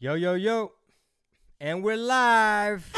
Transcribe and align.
Yo, 0.00 0.14
yo, 0.14 0.34
yo. 0.34 0.70
And 1.60 1.82
we're 1.82 1.96
live. 1.96 2.88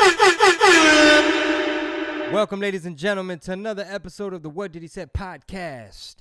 Welcome, 2.30 2.60
ladies 2.60 2.84
and 2.84 2.95
gentlemen, 2.95 3.38
to 3.38 3.52
another 3.52 3.86
episode 3.88 4.34
of 4.34 4.42
the 4.42 4.50
What 4.50 4.70
Did 4.70 4.82
He 4.82 4.88
Say 4.88 5.06
podcast. 5.06 6.16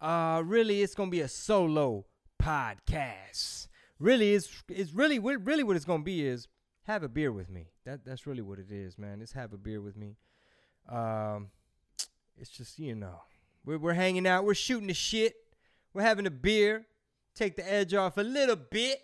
Uh, 0.00 0.42
really, 0.44 0.82
it's 0.82 0.96
gonna 0.96 1.12
be 1.12 1.20
a 1.20 1.28
solo 1.28 2.06
podcast. 2.42 3.68
Really, 4.00 4.34
it's 4.34 4.64
it's 4.68 4.92
really 4.92 5.20
really 5.20 5.62
what 5.62 5.76
it's 5.76 5.84
gonna 5.84 6.02
be 6.02 6.26
is 6.26 6.48
have 6.88 7.04
a 7.04 7.08
beer 7.08 7.30
with 7.30 7.48
me. 7.48 7.68
That 7.84 8.04
that's 8.04 8.26
really 8.26 8.42
what 8.42 8.58
it 8.58 8.72
is, 8.72 8.98
man. 8.98 9.22
It's 9.22 9.34
have 9.34 9.52
a 9.52 9.58
beer 9.58 9.80
with 9.80 9.96
me. 9.96 10.16
Um, 10.88 11.50
it's 12.36 12.50
just 12.50 12.80
you 12.80 12.96
know 12.96 13.20
we're 13.64 13.78
we're 13.78 13.94
hanging 13.94 14.26
out, 14.26 14.44
we're 14.44 14.54
shooting 14.54 14.88
the 14.88 14.94
shit, 14.94 15.36
we're 15.94 16.02
having 16.02 16.26
a 16.26 16.32
beer, 16.32 16.84
take 17.36 17.54
the 17.54 17.72
edge 17.72 17.94
off 17.94 18.16
a 18.16 18.22
little 18.22 18.56
bit 18.56 18.98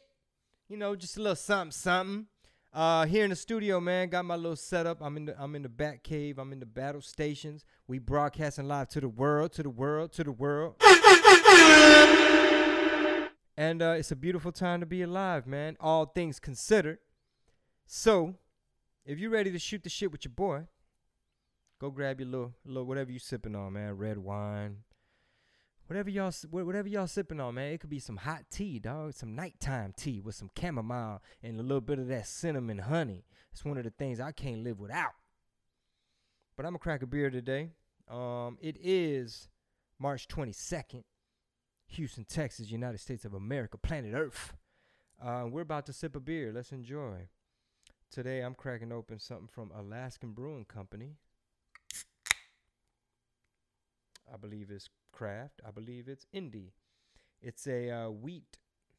you 0.73 0.79
know, 0.79 0.97
just 0.97 1.19
a 1.19 1.21
little 1.21 1.37
something, 1.37 1.71
something. 1.71 2.27
Uh, 2.73 3.05
here 3.05 3.25
in 3.25 3.31
the 3.31 3.37
studio, 3.37 3.79
man, 3.79 4.09
got 4.09 4.25
my 4.25 4.37
little 4.37 4.57
setup. 4.57 5.03
I'm 5.03 5.19
in 5.19 5.27
the 5.27 5.39
I'm 5.39 5.55
in 5.55 5.61
the 5.61 5.69
back 5.69 6.03
cave. 6.03 6.39
I'm 6.39 6.51
in 6.51 6.61
the 6.61 6.67
battle 6.67 7.03
stations. 7.03 7.67
We 7.87 7.99
broadcasting 7.99 8.67
live 8.67 8.89
to 8.89 9.01
the 9.03 9.09
world, 9.11 9.53
to 9.53 9.63
the 9.63 9.69
world, 9.69 10.13
to 10.15 10.25
the 10.25 10.33
world. 10.33 10.77
and 13.55 13.83
uh, 13.83 13.97
it's 13.99 14.13
a 14.13 14.17
beautiful 14.17 14.51
time 14.51 14.81
to 14.81 14.87
be 14.87 15.03
alive, 15.03 15.47
man. 15.47 15.77
All 15.79 16.07
things 16.07 16.41
considered. 16.41 17.01
So, 17.85 18.37
if 19.05 19.19
you're 19.19 19.31
ready 19.31 19.53
to 19.53 19.59
shoot 19.59 19.83
the 19.83 19.91
shit 19.91 20.11
with 20.11 20.25
your 20.25 20.33
boy, 20.33 20.63
go 21.79 21.91
grab 21.91 22.19
your 22.19 22.31
little 22.31 22.55
little 22.65 22.85
whatever 22.85 23.13
you 23.13 23.19
sipping 23.19 23.55
on, 23.55 23.75
man. 23.75 23.93
Red 23.99 24.17
wine, 24.17 24.79
whatever 25.93 26.09
y'all 26.09 26.33
whatever 26.51 26.89
y'all 26.89 27.07
sipping 27.07 27.39
on, 27.39 27.55
man. 27.55 27.75
It 27.75 27.81
could 27.81 27.91
be 27.91 27.99
some 27.99 28.17
hot 28.17 28.45
tea, 28.51 28.79
dog, 28.79 29.13
some 29.13 29.35
nighttime 29.35 29.93
tea 29.95 30.21
with 30.21 30.35
some 30.35 30.51
chamomile 30.59 31.21
and 31.43 31.61
a 31.61 31.63
little 31.63 31.83
bit 31.83 31.99
of 31.99 32.09
that 32.09 32.27
cinnamon 32.27 32.79
honey. 32.79 33.27
It's 33.53 33.63
one 33.63 33.77
of 33.77 33.85
the 33.85 33.91
things 33.91 34.19
I 34.19 34.33
can't 34.33 34.65
live 34.65 34.81
without. 34.81 35.13
But 36.57 36.65
I'm 36.65 36.71
gonna 36.73 36.79
crack 36.79 37.03
a 37.03 37.07
beer 37.07 37.29
today. 37.29 37.73
Um, 38.09 38.57
it 38.63 38.79
is 38.81 39.49
March 39.99 40.29
22nd, 40.29 41.05
Houston, 41.89 42.25
Texas, 42.25 42.71
United 42.71 42.99
States 42.99 43.27
of 43.27 43.35
America, 43.35 43.77
planet 43.77 44.15
Earth. 44.15 44.55
Uh, 45.23 45.45
we're 45.47 45.61
about 45.61 45.85
to 45.87 45.93
sip 45.93 46.17
a 46.17 46.21
beer. 46.21 46.53
Let's 46.55 46.73
enjoy. 46.73 47.29
Today 48.11 48.41
I'm 48.41 48.55
cracking 48.55 48.93
open 48.93 49.19
something 49.19 49.49
from 49.49 49.71
Alaskan 49.77 50.33
Brewing 50.33 50.65
Company. 50.65 51.17
I 54.33 54.39
believe 54.39 54.71
it's 54.71 54.89
craft. 55.13 55.61
I 55.67 55.71
believe 55.71 56.09
it's 56.09 56.27
indie. 56.35 56.73
It's 57.41 57.67
a 57.67 57.91
uh, 57.91 58.11
wheat. 58.11 58.59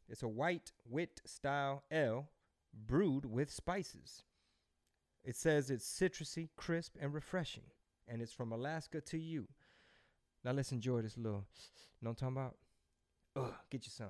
It's 0.10 0.24
a 0.24 0.28
white 0.28 0.72
wit 0.86 1.22
style 1.26 1.84
ale 1.92 2.30
brewed 2.74 3.26
with 3.26 3.52
spices. 3.52 4.24
It 5.24 5.36
says 5.36 5.70
it's 5.70 5.86
citrusy, 5.86 6.50
crisp, 6.58 6.98
and 7.00 7.14
refreshing, 7.14 7.64
and 8.08 8.22
it's 8.22 8.34
from 8.34 8.52
Alaska 8.52 9.00
to 9.02 9.18
you. 9.18 9.48
Now 10.44 10.52
let's 10.52 10.74
enjoy 10.74 11.02
this 11.02 11.18
little. 11.18 11.46
Know 12.02 12.10
what 12.10 12.22
I'm 12.22 12.34
talking 12.34 12.38
about? 12.38 12.56
Ugh, 13.36 13.54
get 13.70 13.86
you 13.86 13.92
some. 13.92 14.08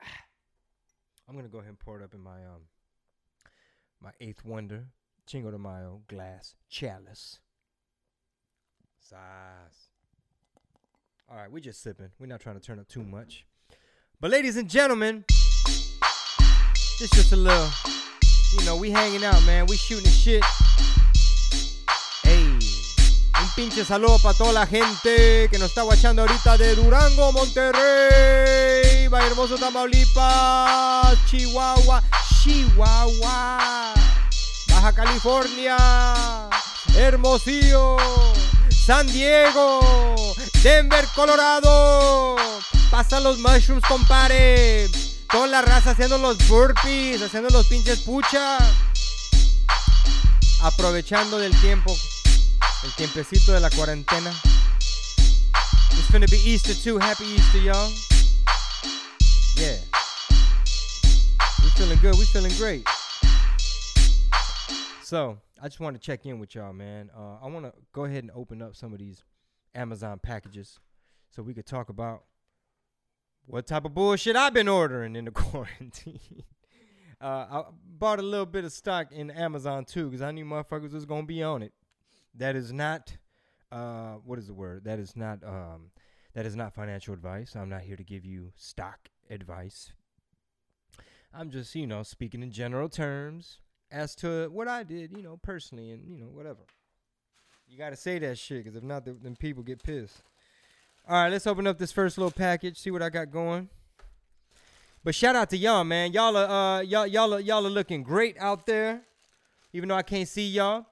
I'm 1.28 1.36
gonna 1.36 1.48
go 1.48 1.58
ahead 1.58 1.68
and 1.68 1.78
pour 1.78 2.00
it 2.00 2.04
up 2.04 2.14
in 2.14 2.20
my 2.20 2.44
um 2.46 2.62
my 4.00 4.12
eighth 4.20 4.44
wonder 4.46 4.86
Cinco 5.26 5.50
de 5.50 5.58
Mayo 5.58 6.00
glass 6.08 6.54
chalice. 6.68 7.38
Size. 9.00 9.88
All 11.28 11.36
right, 11.36 11.50
we're 11.50 11.60
just 11.60 11.82
sipping. 11.82 12.10
We're 12.18 12.26
not 12.26 12.40
trying 12.40 12.56
to 12.56 12.60
turn 12.60 12.78
up 12.78 12.86
too 12.88 13.02
much. 13.02 13.46
But 14.20 14.30
ladies 14.30 14.56
and 14.56 14.68
gentlemen, 14.68 15.24
this 16.98 17.10
just 17.10 17.32
a 17.32 17.36
little, 17.36 17.68
you 18.52 18.64
know, 18.66 18.76
we 18.76 18.90
hanging 18.90 19.24
out, 19.24 19.42
man. 19.46 19.66
We 19.66 19.76
shooting 19.76 20.10
shit. 20.10 20.44
Hey, 22.22 22.44
un 22.44 23.48
pinche 23.56 23.84
saludo 23.84 24.18
para 24.22 24.34
toda 24.36 24.52
la 24.52 24.66
gente 24.66 25.48
que 25.48 25.58
nos 25.58 25.70
está 25.70 25.82
guachando 25.82 26.22
ahorita 26.22 26.58
de 26.58 26.76
Durango, 26.76 27.32
Monterrey, 27.32 29.08
Valle 29.08 29.28
Hermoso, 29.28 29.56
Tamaulipas, 29.56 31.18
Chihuahua, 31.26 32.02
Chihuahua. 32.42 33.94
Baja 34.68 34.92
California, 34.92 35.76
Hermosillo, 36.96 37.96
San 38.84 39.06
Diego, 39.06 40.34
Denver, 40.62 41.06
Colorado. 41.14 42.36
Pasan 42.90 43.22
los 43.22 43.38
mushrooms, 43.38 43.84
compare. 43.86 44.88
Con 45.28 45.50
la 45.50 45.62
raza 45.62 45.90
haciendo 45.90 46.18
los 46.18 46.38
burpees, 46.48 47.22
haciendo 47.22 47.50
los 47.50 47.66
pinches 47.66 48.00
puchas. 48.00 48.62
Aprovechando 50.62 51.38
del 51.38 51.58
tiempo, 51.60 51.96
el 52.84 52.92
tiempecito 52.94 53.52
de 53.52 53.60
la 53.60 53.70
cuarentena. 53.70 54.32
It's 55.92 56.10
gonna 56.10 56.26
be 56.26 56.38
Easter 56.44 56.74
too. 56.74 56.98
Happy 56.98 57.24
Easter, 57.24 57.60
y'all. 57.60 57.92
Yeah. 59.56 59.78
We 61.62 61.70
feeling 61.76 61.98
good. 62.00 62.18
We 62.18 62.24
feeling 62.26 62.56
great. 62.58 62.84
So 65.04 65.38
I 65.62 65.68
just 65.68 65.80
want 65.80 65.94
to 65.94 66.00
check 66.00 66.24
in 66.24 66.38
with 66.38 66.54
y'all, 66.54 66.72
man. 66.72 67.10
Uh, 67.14 67.36
I 67.42 67.48
want 67.48 67.66
to 67.66 67.72
go 67.92 68.04
ahead 68.04 68.24
and 68.24 68.30
open 68.34 68.62
up 68.62 68.74
some 68.74 68.94
of 68.94 68.98
these 68.98 69.24
Amazon 69.74 70.18
packages 70.18 70.80
so 71.28 71.42
we 71.42 71.52
could 71.52 71.66
talk 71.66 71.90
about 71.90 72.24
what 73.44 73.66
type 73.66 73.84
of 73.84 73.92
bullshit 73.92 74.36
I've 74.36 74.54
been 74.54 74.68
ordering 74.68 75.16
in 75.16 75.26
the 75.26 75.30
quarantine. 75.32 76.44
uh, 77.20 77.24
I 77.50 77.64
bought 77.84 78.18
a 78.18 78.22
little 78.22 78.46
bit 78.46 78.64
of 78.64 78.72
stock 78.72 79.12
in 79.12 79.30
Amazon 79.30 79.84
too 79.84 80.06
because 80.06 80.22
I 80.22 80.30
knew 80.30 80.46
motherfuckers 80.46 80.94
was 80.94 81.04
gonna 81.04 81.26
be 81.26 81.42
on 81.42 81.62
it. 81.62 81.74
That 82.34 82.56
is 82.56 82.72
not, 82.72 83.16
uh, 83.70 84.14
what 84.24 84.38
is 84.38 84.46
the 84.46 84.54
word? 84.54 84.84
That 84.84 84.98
is 84.98 85.14
not, 85.14 85.44
um, 85.44 85.90
that 86.32 86.46
is 86.46 86.56
not 86.56 86.74
financial 86.74 87.12
advice. 87.12 87.54
I'm 87.54 87.68
not 87.68 87.82
here 87.82 87.96
to 87.96 88.04
give 88.04 88.24
you 88.24 88.52
stock 88.56 89.10
advice. 89.28 89.92
I'm 91.34 91.50
just, 91.50 91.74
you 91.74 91.86
know, 91.86 92.02
speaking 92.02 92.42
in 92.42 92.50
general 92.50 92.88
terms 92.88 93.58
as 93.90 94.14
to 94.16 94.48
what 94.50 94.68
I 94.68 94.82
did, 94.82 95.12
you 95.16 95.22
know, 95.22 95.38
personally, 95.42 95.90
and 95.90 96.08
you 96.08 96.18
know, 96.18 96.26
whatever. 96.26 96.60
You 97.68 97.78
gotta 97.78 97.96
say 97.96 98.18
that 98.18 98.38
shit, 98.38 98.64
cause 98.64 98.74
if 98.74 98.82
not, 98.82 99.04
then 99.04 99.36
people 99.36 99.62
get 99.62 99.82
pissed. 99.82 100.22
All 101.08 101.22
right, 101.22 101.30
let's 101.30 101.46
open 101.46 101.66
up 101.66 101.78
this 101.78 101.92
first 101.92 102.18
little 102.18 102.30
package, 102.30 102.78
see 102.78 102.90
what 102.90 103.02
I 103.02 103.10
got 103.10 103.30
going. 103.30 103.68
But 105.02 105.14
shout 105.14 105.34
out 105.34 105.48
to 105.50 105.56
y'all, 105.56 105.82
man. 105.84 106.12
Y'all 106.12 106.36
are 106.36 106.78
uh, 106.78 106.80
y'all 106.82 107.06
y'all 107.06 107.34
are, 107.34 107.40
y'all 107.40 107.66
are 107.66 107.70
looking 107.70 108.02
great 108.02 108.36
out 108.38 108.66
there. 108.66 109.02
Even 109.72 109.88
though 109.88 109.94
I 109.94 110.02
can't 110.02 110.28
see 110.28 110.48
y'all, 110.48 110.86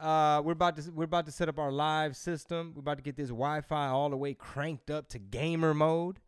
uh, 0.00 0.42
we're 0.44 0.52
about 0.52 0.76
to 0.76 0.90
we're 0.90 1.04
about 1.04 1.26
to 1.26 1.32
set 1.32 1.48
up 1.48 1.58
our 1.58 1.70
live 1.70 2.16
system. 2.16 2.72
We're 2.74 2.80
about 2.80 2.96
to 2.96 3.02
get 3.02 3.16
this 3.16 3.28
Wi-Fi 3.28 3.88
all 3.88 4.10
the 4.10 4.16
way 4.16 4.34
cranked 4.34 4.90
up 4.90 5.08
to 5.10 5.18
gamer 5.18 5.74
mode. 5.74 6.18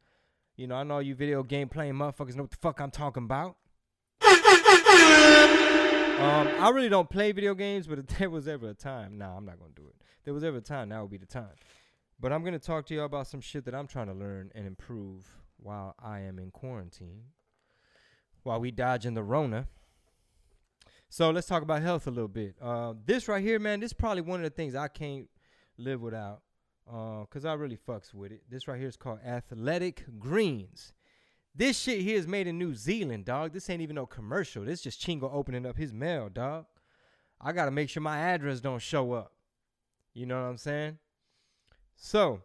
You 0.57 0.67
know, 0.67 0.77
I 0.77 0.85
know 0.85 1.01
you 1.01 1.15
video 1.15 1.43
game 1.43 1.69
playing 1.69 1.95
motherfuckers 1.95 2.35
know 2.35 2.43
what 2.43 2.51
the 2.51 2.57
fuck 2.59 2.81
I'm 2.81 2.91
talking 2.91 3.25
about. 3.25 3.57
Um, 6.19 6.49
I 6.59 6.71
really 6.71 6.89
don't 6.89 7.09
play 7.09 7.31
video 7.31 7.55
games, 7.55 7.87
but 7.87 8.01
if 8.01 8.07
there 8.19 8.29
was 8.29 8.49
ever 8.49 8.71
a 8.71 8.75
time, 8.75 9.19
nah, 9.19 9.37
I'm 9.37 9.45
not 9.45 9.61
gonna 9.61 9.71
do 9.77 9.87
it. 9.87 9.95
If 10.01 10.25
there 10.25 10.35
was 10.35 10.43
ever 10.43 10.57
a 10.57 10.61
time, 10.61 10.89
now 10.89 11.03
would 11.03 11.13
be 11.13 11.17
the 11.17 11.27
time. 11.27 11.55
But 12.19 12.33
I'm 12.33 12.43
gonna 12.43 12.59
talk 12.59 12.87
to 12.87 12.95
y'all 12.95 13.05
about 13.05 13.29
some 13.29 13.41
shit 13.41 13.65
that 13.67 13.75
I'm 13.75 13.87
trying 13.87 14.09
to 14.09 14.15
learn 14.15 14.51
and 14.53 14.67
improve 14.67 15.29
while 15.59 15.95
I 15.97 16.21
am 16.23 16.41
in 16.41 16.51
quarantine, 16.51 17.23
while 18.43 18.59
we 18.59 18.73
dodging 18.73 19.15
the 19.15 19.23
Rona. 19.23 19.69
So 21.09 21.31
let's 21.31 21.47
talk 21.47 21.63
about 21.63 21.83
health 21.83 22.09
a 22.09 22.11
little 22.11 22.27
bit. 22.27 22.57
Uh, 22.61 22.95
this 23.07 23.29
right 23.29 23.43
here, 23.43 23.61
man, 23.61 23.79
this 23.79 23.91
is 23.91 23.95
probably 23.95 24.23
one 24.23 24.41
of 24.41 24.45
the 24.45 24.51
things 24.51 24.75
I 24.75 24.89
can't 24.89 25.29
live 25.77 26.01
without, 26.01 26.43
uh, 26.93 27.27
cause 27.27 27.45
I 27.45 27.53
really 27.53 27.79
fucks 27.79 28.13
with 28.13 28.33
it. 28.33 28.43
This 28.51 28.67
right 28.67 28.79
here 28.79 28.89
is 28.89 28.97
called 28.97 29.21
Athletic 29.25 30.05
Greens. 30.19 30.95
This 31.59 31.77
shit 31.77 32.03
here 32.03 32.17
is 32.17 32.29
made 32.29 32.47
in 32.47 32.57
New 32.57 32.73
Zealand, 32.77 33.25
dog. 33.25 33.53
This 33.53 33.69
ain't 33.69 33.83
even 33.83 33.97
no 33.97 34.07
commercial. 34.07 34.65
This 34.65 34.81
just 34.81 35.05
Chingo 35.05 35.29
opening 35.35 35.67
up 35.67 35.77
his 35.77 35.93
mail, 35.93 36.29
dog. 36.29 36.67
I 37.41 37.51
gotta 37.51 37.73
make 37.73 37.91
sure 37.91 38.01
my 38.01 38.17
address 38.17 38.61
don't 38.61 38.81
show 38.81 39.13
up. 39.13 39.33
You 40.15 40.27
know 40.27 40.41
what 40.41 40.49
I'm 40.51 40.57
saying? 40.57 40.99
So, 41.97 42.43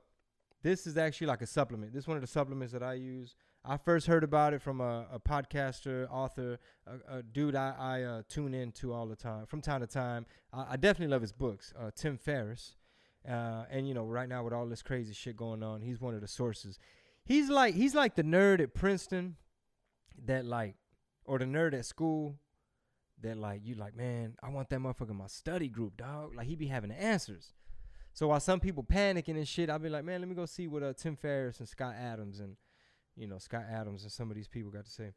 this 0.64 0.88
is 0.88 0.98
actually 0.98 1.28
like 1.28 1.44
a 1.44 1.46
supplement. 1.46 1.94
This 1.94 2.06
is 2.06 2.08
one 2.08 2.18
of 2.18 2.22
the 2.22 2.28
supplements 2.28 2.74
that 2.74 2.82
I 2.82 2.96
use. 2.96 3.36
I 3.64 3.78
first 3.78 4.08
heard 4.08 4.24
about 4.24 4.56
it 4.56 4.64
from 4.64 4.82
a, 4.82 5.06
a 5.12 5.20
podcaster, 5.20 6.08
author, 6.10 6.58
a, 6.88 7.18
a 7.18 7.22
dude 7.22 7.56
I, 7.56 7.76
I 7.78 8.02
uh, 8.02 8.22
tune 8.28 8.56
into 8.56 8.94
all 8.94 9.06
the 9.06 9.16
time, 9.16 9.46
from 9.46 9.62
time 9.62 9.82
to 9.82 9.88
time. 9.88 10.26
I, 10.52 10.72
I 10.72 10.76
definitely 10.76 11.12
love 11.12 11.22
his 11.22 11.32
books. 11.32 11.72
Uh, 11.80 11.92
Tim 11.96 12.18
Ferriss, 12.18 12.78
uh, 13.30 13.66
and 13.70 13.88
you 13.88 13.94
know, 13.94 14.06
right 14.06 14.28
now 14.28 14.44
with 14.44 14.54
all 14.54 14.66
this 14.66 14.82
crazy 14.82 15.14
shit 15.14 15.38
going 15.38 15.62
on, 15.62 15.82
he's 15.82 16.02
one 16.02 16.16
of 16.16 16.22
the 16.22 16.28
sources. 16.28 16.80
He's 17.26 17.50
like 17.50 17.76
he's 17.76 17.96
like 17.96 18.16
the 18.16 18.24
nerd 18.24 18.60
at 18.60 18.74
Princeton 18.74 19.38
that 20.26 20.46
like, 20.46 20.76
or 21.26 21.40
the 21.40 21.46
nerd 21.46 21.74
at 21.74 21.86
school 21.86 22.38
that 23.22 23.38
like 23.38 23.62
you 23.64 23.76
like, 23.76 23.96
man, 23.96 24.36
I 24.44 24.50
want 24.50 24.70
that 24.70 24.80
motherfucker 24.80 25.12
in 25.12 25.18
my 25.18 25.28
study 25.28 25.70
group, 25.70 25.98
dog. 25.98 26.36
Like 26.36 26.48
he 26.48 26.56
be 26.56 26.68
having 26.68 26.90
the 26.90 27.02
answers. 27.02 27.54
So 28.14 28.28
while 28.28 28.40
some 28.40 28.60
people 28.60 28.84
panicking 28.84 29.36
and 29.36 29.48
shit, 29.48 29.70
I'll 29.70 29.80
be 29.80 29.90
like, 29.90 30.04
man, 30.04 30.22
let 30.22 30.30
me 30.30 30.36
go 30.36 30.46
see 30.46 30.68
what 30.68 30.84
uh, 30.84 30.94
Tim 30.94 31.16
Ferriss 31.16 31.60
and 31.60 31.68
Scott 31.68 31.96
Adams 31.98 32.40
and 32.40 32.56
you 33.16 33.28
know 33.28 33.38
Scott 33.38 33.66
Adams 33.72 34.04
and 34.04 34.12
some 34.12 34.30
of 34.30 34.36
these 34.36 34.48
people 34.48 34.72
got 34.72 34.86
to 34.86 34.92
say. 34.92 35.12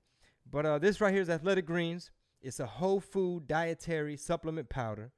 But 0.50 0.64
uh, 0.64 0.78
this 0.78 1.00
right 1.00 1.12
here 1.12 1.22
is 1.22 1.30
Athletic 1.30 1.66
Greens. 1.66 2.10
It's 2.40 2.60
a 2.60 2.66
whole 2.66 3.00
food 3.00 3.48
dietary 3.48 4.16
supplement 4.16 4.68
powder. 4.68 5.10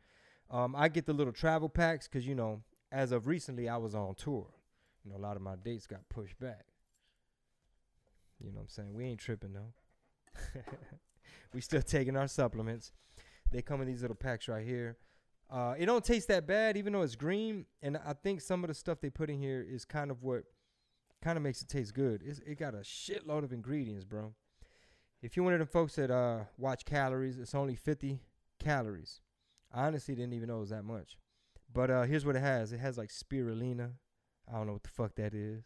Um, 0.50 0.74
I 0.74 0.88
get 0.88 1.04
the 1.04 1.12
little 1.12 1.32
travel 1.32 1.68
packs 1.68 2.08
because 2.08 2.26
you 2.26 2.34
know, 2.34 2.62
as 2.90 3.12
of 3.12 3.26
recently, 3.26 3.68
I 3.68 3.76
was 3.76 3.94
on 3.94 4.14
tour. 4.14 4.46
You 5.04 5.10
know, 5.12 5.18
a 5.18 5.24
lot 5.24 5.36
of 5.36 5.42
my 5.42 5.56
dates 5.56 5.86
got 5.86 6.08
pushed 6.08 6.38
back. 6.40 6.64
You 8.40 8.50
know 8.50 8.56
what 8.56 8.62
I'm 8.62 8.68
saying? 8.68 8.94
We 8.94 9.04
ain't 9.04 9.20
tripping 9.20 9.52
though. 9.52 9.72
we 11.52 11.60
still 11.60 11.82
taking 11.82 12.16
our 12.16 12.28
supplements. 12.28 12.92
They 13.50 13.62
come 13.62 13.80
in 13.80 13.88
these 13.88 14.02
little 14.02 14.16
packs 14.16 14.48
right 14.48 14.64
here. 14.64 14.96
Uh, 15.50 15.74
it 15.78 15.86
don't 15.86 16.04
taste 16.04 16.28
that 16.28 16.46
bad, 16.46 16.76
even 16.76 16.92
though 16.92 17.02
it's 17.02 17.16
green. 17.16 17.64
And 17.82 17.96
I 17.96 18.12
think 18.12 18.40
some 18.40 18.62
of 18.62 18.68
the 18.68 18.74
stuff 18.74 19.00
they 19.00 19.10
put 19.10 19.30
in 19.30 19.38
here 19.38 19.64
is 19.66 19.84
kind 19.84 20.10
of 20.10 20.22
what 20.22 20.44
kind 21.22 21.36
of 21.36 21.42
makes 21.42 21.62
it 21.62 21.68
taste 21.68 21.94
good. 21.94 22.22
It's, 22.24 22.40
it 22.40 22.58
got 22.58 22.74
a 22.74 22.78
shitload 22.78 23.44
of 23.44 23.52
ingredients, 23.52 24.04
bro. 24.04 24.34
If 25.22 25.36
you're 25.36 25.44
one 25.44 25.54
of 25.54 25.58
them 25.58 25.68
folks 25.68 25.96
that 25.96 26.10
uh, 26.10 26.40
watch 26.58 26.84
calories, 26.84 27.38
it's 27.38 27.54
only 27.54 27.74
50 27.74 28.20
calories. 28.60 29.20
I 29.72 29.86
honestly 29.86 30.14
didn't 30.14 30.34
even 30.34 30.48
know 30.48 30.58
it 30.58 30.60
was 30.60 30.70
that 30.70 30.84
much. 30.84 31.16
But 31.72 31.90
uh, 31.90 32.02
here's 32.02 32.24
what 32.24 32.36
it 32.36 32.42
has. 32.42 32.72
It 32.72 32.78
has 32.78 32.96
like 32.96 33.10
spirulina. 33.10 33.92
I 34.48 34.56
don't 34.56 34.66
know 34.66 34.74
what 34.74 34.84
the 34.84 34.90
fuck 34.90 35.16
that 35.16 35.34
is. 35.34 35.64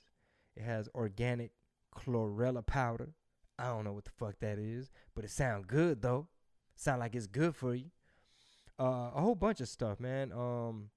It 0.56 0.62
has 0.62 0.88
organic 0.94 1.52
chlorella 1.94 2.64
powder. 2.64 3.10
I 3.58 3.66
don't 3.66 3.84
know 3.84 3.92
what 3.92 4.04
the 4.04 4.10
fuck 4.10 4.40
that 4.40 4.58
is, 4.58 4.90
but 5.14 5.24
it 5.24 5.30
sounds 5.30 5.66
good 5.66 6.02
though. 6.02 6.28
Sound 6.74 7.00
like 7.00 7.14
it's 7.14 7.26
good 7.26 7.54
for 7.54 7.74
you. 7.74 7.90
Uh, 8.78 9.10
a 9.14 9.20
whole 9.20 9.34
bunch 9.34 9.60
of 9.60 9.68
stuff, 9.68 10.00
man. 10.00 10.32
Um, 10.32 10.90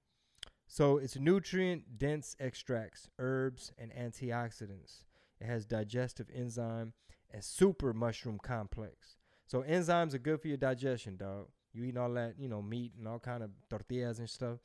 so 0.68 0.97
it's 0.97 1.15
nutrient 1.15 1.97
dense 1.97 2.36
extracts, 2.39 3.09
herbs, 3.19 3.71
and 3.77 3.92
antioxidants. 3.94 5.03
It 5.39 5.45
has 5.45 5.65
digestive 5.65 6.27
enzyme 6.33 6.94
and 7.31 7.44
super 7.44 7.94
mushroom 7.94 8.39
complex. 8.41 9.18
So 9.45 9.62
enzymes 9.62 10.13
are 10.13 10.19
good 10.19 10.41
for 10.41 10.48
your 10.48 10.57
digestion, 10.57 11.18
dog. 11.18 11.48
You 11.74 11.83
eating 11.83 12.00
all 12.00 12.13
that, 12.13 12.36
you 12.39 12.48
know, 12.48 12.62
meat 12.62 12.94
and 12.98 13.07
all 13.07 13.19
kind 13.19 13.44
of 13.44 13.51
tortillas 13.69 14.19
and 14.19 14.30
stuff. 14.30 14.59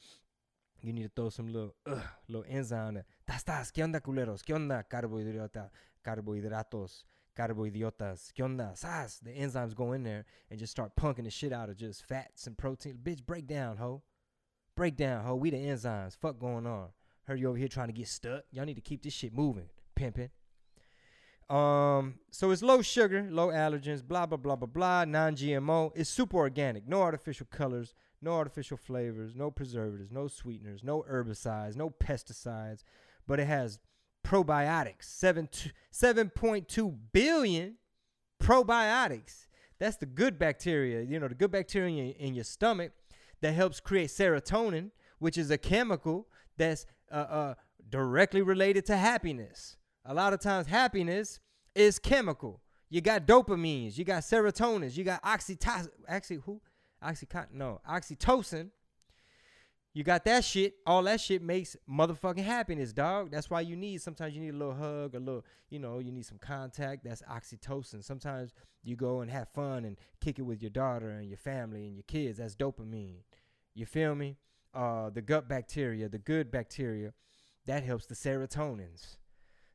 You 0.81 0.93
need 0.93 1.03
to 1.03 1.11
throw 1.15 1.29
some 1.29 1.49
little, 1.49 1.75
uh, 1.85 2.00
little 2.29 2.47
enzyme 2.49 2.94
there. 2.94 3.05
Tas, 3.26 3.71
¿Qué 3.71 3.83
onda, 3.83 4.00
culeros? 4.00 4.43
¿Qué 4.43 4.55
onda? 4.55 4.85
Carbohidrata, 4.88 5.71
carbohidratos, 6.05 7.05
carbohidrotas. 7.37 8.32
¿Qué 8.32 8.43
onda? 8.43 8.76
Sas. 8.76 9.20
The 9.20 9.31
enzymes 9.31 9.75
go 9.75 9.93
in 9.93 10.02
there 10.02 10.25
and 10.50 10.58
just 10.58 10.73
start 10.73 10.97
punking 10.97 11.25
the 11.25 11.31
shit 11.31 11.52
out 11.52 11.69
of 11.69 11.76
just 11.76 12.05
fats 12.05 12.47
and 12.47 12.56
protein. 12.56 12.99
Bitch, 13.02 13.25
break 13.25 13.47
down, 13.47 13.76
ho. 13.76 14.02
Break 14.76 14.97
down, 14.97 15.25
ho. 15.25 15.35
We 15.35 15.50
the 15.50 15.58
enzymes. 15.58 16.17
Fuck 16.17 16.38
going 16.38 16.67
on. 16.67 16.88
Heard 17.25 17.41
you 17.41 17.49
over 17.49 17.58
here 17.58 17.69
trying 17.69 17.88
to 17.88 17.93
get 17.93 18.08
stuck. 18.08 18.44
Y'all 18.50 18.64
need 18.64 18.75
to 18.75 18.81
keep 18.81 19.02
this 19.02 19.12
shit 19.12 19.32
moving. 19.32 19.69
Pimping. 19.94 20.31
Um, 21.50 22.20
so 22.31 22.52
it's 22.52 22.62
low 22.62 22.81
sugar, 22.81 23.26
low 23.29 23.49
allergens, 23.49 24.06
blah 24.06 24.25
blah 24.25 24.38
blah 24.38 24.55
blah 24.55 24.69
blah, 24.69 25.05
non-GMO. 25.05 25.91
It's 25.97 26.08
super 26.08 26.37
organic, 26.37 26.87
no 26.87 27.02
artificial 27.02 27.49
colors, 27.50 27.93
no 28.23 28.35
artificial 28.35 28.76
flavors, 28.76 29.35
no 29.35 29.50
preservatives, 29.50 30.12
no 30.12 30.29
sweeteners, 30.29 30.85
no 30.85 31.05
herbicides, 31.11 31.75
no 31.75 31.91
pesticides, 31.91 32.85
but 33.26 33.41
it 33.41 33.47
has 33.49 33.81
probiotics, 34.25 35.05
7 35.05 35.49
7.2 35.93 36.96
billion 37.12 37.76
probiotics. 38.43 39.46
That's 39.78 39.96
the 39.96 40.06
good 40.06 40.38
bacteria, 40.38 41.02
you 41.02 41.19
know, 41.19 41.28
the 41.28 41.34
good 41.34 41.50
bacteria 41.50 42.12
in 42.19 42.34
your, 42.34 42.44
stomach 42.44 42.93
that 43.40 43.52
helps 43.52 43.81
create 43.81 44.11
serotonin, 44.11 44.90
which 45.19 45.38
is 45.38 45.50
a 45.50 45.58
chemical 45.58 46.28
that's 46.56 46.84
uh, 47.11 47.14
uh, 47.14 47.55
directly 47.88 48.43
related 48.43 48.84
to 48.87 48.96
happiness. 48.96 49.76
A 50.05 50.14
lot 50.14 50.32
of 50.32 50.40
times, 50.40 50.66
happiness 50.66 51.40
is 51.75 51.99
chemical. 51.99 52.61
You 52.90 53.00
got 53.00 53.26
dopamines, 53.26 53.96
you 53.96 54.05
got 54.05 54.23
serotonins, 54.23 54.96
you 54.96 55.05
got 55.05 55.23
oxytocin. 55.23 55.88
Actually, 56.08 56.40
who? 56.44 56.61
Oxycontin? 57.02 57.52
No, 57.52 57.81
oxytocin. 57.88 58.70
You 59.92 60.04
got 60.04 60.25
that 60.25 60.44
shit. 60.44 60.75
All 60.87 61.02
that 61.04 61.20
shit 61.20 61.42
makes 61.42 61.76
motherfucking 61.88 62.44
happiness, 62.44 62.92
dog. 62.92 63.32
That's 63.32 63.50
why 63.50 63.62
you 63.62 63.75
need. 63.75 64.00
Sometimes 64.00 64.34
you 64.34 64.40
need 64.40 64.54
a 64.54 64.56
little 64.56 64.75
hug, 64.75 65.14
a 65.14 65.19
little, 65.19 65.44
you 65.69 65.81
know, 65.81 65.98
you 65.98 66.12
need 66.12 66.26
some 66.26 66.38
contact. 66.38 67.02
That's 67.02 67.22
oxytocin. 67.22 68.04
Sometimes 68.04 68.52
you 68.84 68.94
go 68.94 69.20
and 69.20 69.31
have 69.31 69.48
fun 69.48 69.84
and 69.84 69.96
kick 70.20 70.38
it 70.38 70.42
with 70.42 70.62
your 70.62 70.70
daughter 70.70 71.10
and 71.10 71.28
your 71.28 71.38
family 71.38 71.87
and 71.87 71.96
your 71.96 72.04
kids. 72.04 72.38
That's 72.38 72.54
dopamine. 72.54 73.22
You 73.75 73.84
feel 73.84 74.14
me? 74.14 74.37
Uh, 74.72 75.10
the 75.10 75.22
gut 75.22 75.48
bacteria, 75.48 76.08
the 76.08 76.19
good 76.19 76.52
bacteria, 76.52 77.12
that 77.66 77.82
helps 77.82 78.06
the 78.06 78.14
serotonins. 78.14 79.16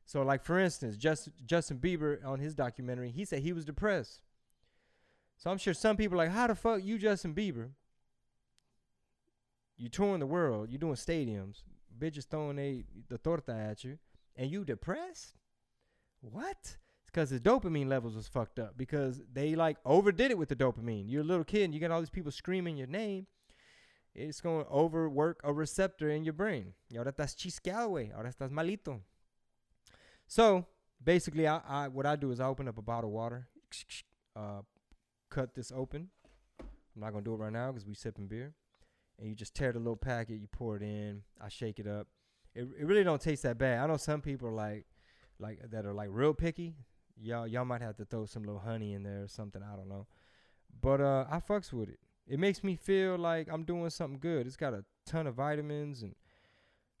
So, 0.06 0.22
like 0.22 0.42
for 0.42 0.58
instance, 0.58 0.96
Just, 0.96 1.28
Justin 1.44 1.78
Bieber 1.78 2.24
on 2.24 2.38
his 2.38 2.54
documentary, 2.54 3.10
he 3.10 3.26
said 3.26 3.40
he 3.40 3.52
was 3.52 3.66
depressed. 3.66 4.22
So 5.36 5.50
I'm 5.50 5.58
sure 5.58 5.74
some 5.74 5.98
people 5.98 6.14
are 6.14 6.24
like, 6.24 6.32
how 6.32 6.46
the 6.46 6.54
fuck 6.54 6.82
you 6.82 6.98
Justin 6.98 7.34
Bieber? 7.34 7.70
You 9.76 9.88
touring 9.88 10.20
the 10.20 10.26
world, 10.26 10.70
you 10.70 10.78
doing 10.78 10.94
stadiums, 10.94 11.62
bitches 11.98 12.26
throwing 12.26 12.58
a, 12.58 12.84
the 13.08 13.18
torta 13.18 13.52
at 13.52 13.84
you, 13.84 13.98
and 14.36 14.50
you 14.50 14.64
depressed? 14.64 15.34
What? 16.20 16.56
It's 16.62 17.10
because 17.12 17.30
his 17.30 17.40
dopamine 17.40 17.88
levels 17.88 18.16
was 18.16 18.28
fucked 18.28 18.58
up 18.58 18.76
because 18.76 19.22
they 19.32 19.54
like 19.54 19.76
overdid 19.84 20.30
it 20.30 20.38
with 20.38 20.48
the 20.48 20.56
dopamine. 20.56 21.04
You're 21.06 21.22
a 21.22 21.26
little 21.26 21.44
kid 21.44 21.64
and 21.64 21.74
you 21.74 21.80
got 21.80 21.90
all 21.90 22.00
these 22.00 22.10
people 22.10 22.32
screaming 22.32 22.76
your 22.76 22.86
name. 22.86 23.26
It's 24.14 24.40
going 24.40 24.64
to 24.64 24.70
overwork 24.70 25.40
a 25.44 25.52
receptor 25.52 26.08
in 26.08 26.24
your 26.24 26.32
brain. 26.32 26.72
Ahora 26.96 27.12
estás 27.12 27.36
chisqueado. 27.36 28.14
Ahora 28.14 28.32
estás 28.32 28.50
malito. 28.50 29.00
So 30.26 30.66
basically, 31.02 31.46
I, 31.46 31.60
I 31.68 31.88
what 31.88 32.06
I 32.06 32.16
do 32.16 32.30
is 32.30 32.40
I 32.40 32.46
open 32.46 32.66
up 32.66 32.78
a 32.78 32.82
bottle 32.82 33.10
of 33.10 33.14
water, 33.14 33.46
uh, 34.34 34.62
cut 35.30 35.54
this 35.54 35.70
open. 35.70 36.08
I'm 36.58 37.02
not 37.02 37.12
gonna 37.12 37.24
do 37.24 37.34
it 37.34 37.38
right 37.38 37.52
now 37.52 37.72
because 37.72 37.86
we 37.86 37.94
sipping 37.94 38.26
beer, 38.26 38.54
and 39.18 39.28
you 39.28 39.34
just 39.34 39.54
tear 39.54 39.72
the 39.72 39.78
little 39.78 39.96
packet, 39.96 40.40
you 40.40 40.48
pour 40.50 40.76
it 40.76 40.82
in. 40.82 41.22
I 41.40 41.48
shake 41.48 41.78
it 41.78 41.86
up. 41.86 42.08
It 42.54 42.68
it 42.78 42.86
really 42.86 43.04
don't 43.04 43.20
taste 43.20 43.42
that 43.42 43.58
bad. 43.58 43.78
I 43.78 43.86
know 43.86 43.96
some 43.96 44.20
people 44.20 44.48
are 44.48 44.52
like 44.52 44.86
like 45.38 45.60
that 45.70 45.86
are 45.86 45.94
like 45.94 46.08
real 46.10 46.34
picky. 46.34 46.74
Y'all 47.20 47.46
y'all 47.46 47.64
might 47.64 47.82
have 47.82 47.96
to 47.96 48.04
throw 48.04 48.26
some 48.26 48.44
little 48.44 48.60
honey 48.60 48.92
in 48.92 49.02
there 49.02 49.24
or 49.24 49.28
something. 49.28 49.62
I 49.62 49.76
don't 49.76 49.88
know, 49.88 50.06
but 50.80 51.00
uh, 51.00 51.26
I 51.30 51.40
fucks 51.40 51.72
with 51.72 51.88
it. 51.88 51.98
It 52.26 52.38
makes 52.38 52.64
me 52.64 52.76
feel 52.76 53.16
like 53.16 53.48
I'm 53.50 53.64
doing 53.64 53.90
something 53.90 54.18
good. 54.18 54.46
It's 54.46 54.56
got 54.56 54.74
a 54.74 54.84
ton 55.06 55.26
of 55.26 55.34
vitamins 55.34 56.02
and 56.02 56.14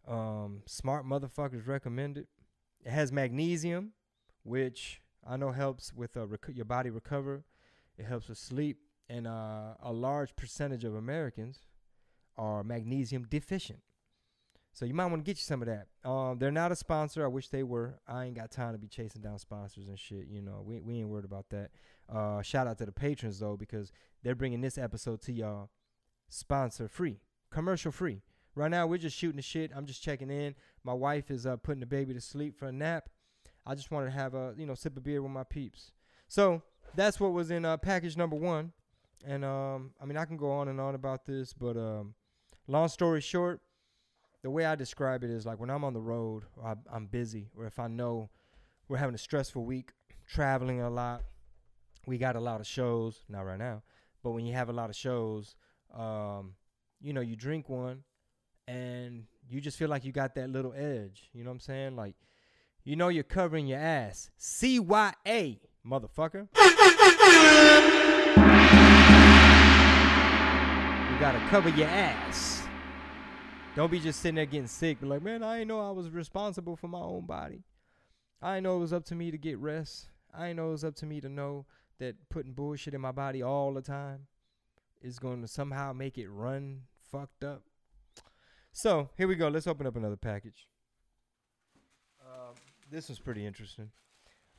um, 0.06 0.62
smart 0.66 1.04
motherfuckers 1.04 1.66
recommend 1.66 2.16
it. 2.16 2.28
It 2.84 2.90
has 2.90 3.10
magnesium, 3.10 3.92
which 4.44 5.02
I 5.26 5.36
know 5.36 5.50
helps 5.50 5.92
with 5.92 6.16
uh, 6.16 6.26
rec- 6.26 6.54
your 6.54 6.64
body 6.64 6.90
recover. 6.90 7.44
It 7.98 8.04
helps 8.04 8.28
with 8.28 8.38
sleep, 8.38 8.78
and 9.08 9.26
uh, 9.26 9.74
a 9.82 9.92
large 9.92 10.36
percentage 10.36 10.84
of 10.84 10.94
Americans 10.94 11.66
are 12.38 12.62
magnesium 12.62 13.26
deficient. 13.28 13.80
So 14.72 14.84
you 14.84 14.92
might 14.92 15.06
want 15.06 15.24
to 15.24 15.28
get 15.28 15.38
you 15.38 15.42
some 15.42 15.62
of 15.62 15.68
that. 15.68 15.86
Um, 16.06 16.38
they're 16.38 16.50
not 16.50 16.70
a 16.70 16.76
sponsor. 16.76 17.24
I 17.24 17.28
wish 17.28 17.48
they 17.48 17.62
were. 17.62 17.98
I 18.06 18.26
ain't 18.26 18.34
got 18.34 18.50
time 18.50 18.72
to 18.72 18.78
be 18.78 18.88
chasing 18.88 19.22
down 19.22 19.38
sponsors 19.38 19.88
and 19.88 19.98
shit. 19.98 20.26
You 20.28 20.42
know, 20.42 20.62
we 20.62 20.80
we 20.80 20.98
ain't 20.98 21.08
worried 21.08 21.24
about 21.24 21.48
that. 21.48 21.70
Uh, 22.14 22.42
shout 22.42 22.66
out 22.66 22.76
to 22.78 22.84
the 22.84 22.92
patrons 22.92 23.38
though 23.38 23.56
because 23.56 23.90
they're 24.22 24.34
bringing 24.34 24.60
this 24.60 24.76
episode 24.76 25.22
to 25.22 25.32
y'all 25.32 25.70
sponsor 26.28 26.88
free, 26.88 27.20
commercial 27.50 27.90
free. 27.90 28.20
Right 28.54 28.70
now, 28.70 28.86
we're 28.86 28.98
just 28.98 29.16
shooting 29.16 29.36
the 29.36 29.42
shit. 29.42 29.70
I'm 29.74 29.86
just 29.86 30.02
checking 30.02 30.30
in. 30.30 30.54
My 30.84 30.92
wife 30.92 31.30
is 31.30 31.46
uh, 31.46 31.56
putting 31.56 31.80
the 31.80 31.86
baby 31.86 32.12
to 32.12 32.20
sleep 32.20 32.58
for 32.58 32.66
a 32.66 32.72
nap. 32.72 33.08
I 33.64 33.74
just 33.74 33.90
wanted 33.90 34.06
to 34.06 34.12
have 34.12 34.34
a 34.34 34.52
you 34.58 34.66
know 34.66 34.74
sip 34.74 34.94
of 34.98 35.04
beer 35.04 35.22
with 35.22 35.32
my 35.32 35.44
peeps. 35.44 35.92
So 36.28 36.60
that's 36.94 37.18
what 37.18 37.32
was 37.32 37.50
in 37.50 37.64
uh, 37.64 37.78
package 37.78 38.18
number 38.18 38.36
one. 38.36 38.72
And 39.26 39.42
um, 39.42 39.92
I 40.02 40.04
mean, 40.04 40.18
I 40.18 40.26
can 40.26 40.36
go 40.36 40.50
on 40.50 40.68
and 40.68 40.80
on 40.80 40.94
about 40.94 41.24
this, 41.24 41.54
but 41.54 41.78
um, 41.78 42.14
long 42.66 42.88
story 42.88 43.20
short, 43.20 43.60
the 44.42 44.50
way 44.50 44.64
I 44.64 44.74
describe 44.74 45.24
it 45.24 45.30
is 45.30 45.46
like 45.46 45.58
when 45.58 45.70
I'm 45.70 45.84
on 45.84 45.92
the 45.92 46.00
road, 46.00 46.44
or 46.56 46.66
I, 46.66 46.74
I'm 46.92 47.06
busy, 47.06 47.48
or 47.56 47.66
if 47.66 47.78
I 47.78 47.88
know 47.88 48.30
we're 48.88 48.98
having 48.98 49.14
a 49.14 49.18
stressful 49.18 49.64
week, 49.64 49.90
traveling 50.28 50.80
a 50.80 50.90
lot, 50.90 51.22
we 52.06 52.18
got 52.18 52.36
a 52.36 52.40
lot 52.40 52.60
of 52.60 52.66
shows. 52.66 53.24
Not 53.28 53.40
right 53.42 53.58
now, 53.58 53.82
but 54.22 54.32
when 54.32 54.46
you 54.46 54.54
have 54.54 54.68
a 54.68 54.72
lot 54.72 54.90
of 54.90 54.96
shows, 54.96 55.56
um, 55.96 56.54
you 57.00 57.12
know, 57.12 57.20
you 57.20 57.36
drink 57.36 57.68
one, 57.68 58.04
and 58.68 59.24
you 59.48 59.60
just 59.60 59.76
feel 59.76 59.88
like 59.88 60.04
you 60.04 60.12
got 60.12 60.34
that 60.36 60.50
little 60.50 60.72
edge. 60.72 61.30
You 61.32 61.44
know 61.44 61.50
what 61.50 61.54
I'm 61.54 61.60
saying? 61.60 61.96
Like, 61.96 62.14
you 62.84 62.96
know, 62.96 63.08
you're 63.08 63.24
covering 63.24 63.66
your 63.66 63.80
ass. 63.80 64.30
CYA, 64.38 65.58
motherfucker. 65.84 66.48
You 71.16 71.22
gotta 71.22 71.40
cover 71.48 71.70
your 71.70 71.88
ass. 71.88 72.62
Don't 73.74 73.90
be 73.90 73.98
just 73.98 74.20
sitting 74.20 74.34
there 74.34 74.44
getting 74.44 74.66
sick. 74.66 75.00
Be 75.00 75.06
like, 75.06 75.22
man, 75.22 75.42
I 75.42 75.56
didn't 75.56 75.68
know 75.68 75.80
I 75.80 75.90
was 75.90 76.10
responsible 76.10 76.76
for 76.76 76.88
my 76.88 77.00
own 77.00 77.24
body. 77.24 77.62
I 78.42 78.56
didn't 78.56 78.64
know 78.64 78.76
it 78.76 78.80
was 78.80 78.92
up 78.92 79.06
to 79.06 79.14
me 79.14 79.30
to 79.30 79.38
get 79.38 79.56
rest. 79.56 80.10
I 80.34 80.48
didn't 80.48 80.56
know 80.58 80.68
it 80.68 80.72
was 80.72 80.84
up 80.84 80.94
to 80.96 81.06
me 81.06 81.22
to 81.22 81.30
know 81.30 81.64
that 82.00 82.16
putting 82.28 82.52
bullshit 82.52 82.92
in 82.92 83.00
my 83.00 83.12
body 83.12 83.42
all 83.42 83.72
the 83.72 83.80
time 83.80 84.26
is 85.00 85.18
going 85.18 85.40
to 85.40 85.48
somehow 85.48 85.94
make 85.94 86.18
it 86.18 86.28
run 86.28 86.82
fucked 87.10 87.42
up. 87.42 87.62
So 88.72 89.08
here 89.16 89.26
we 89.26 89.36
go. 89.36 89.48
Let's 89.48 89.66
open 89.66 89.86
up 89.86 89.96
another 89.96 90.18
package. 90.18 90.68
Um, 92.20 92.56
this 92.90 93.08
was 93.08 93.20
pretty 93.20 93.46
interesting. 93.46 93.88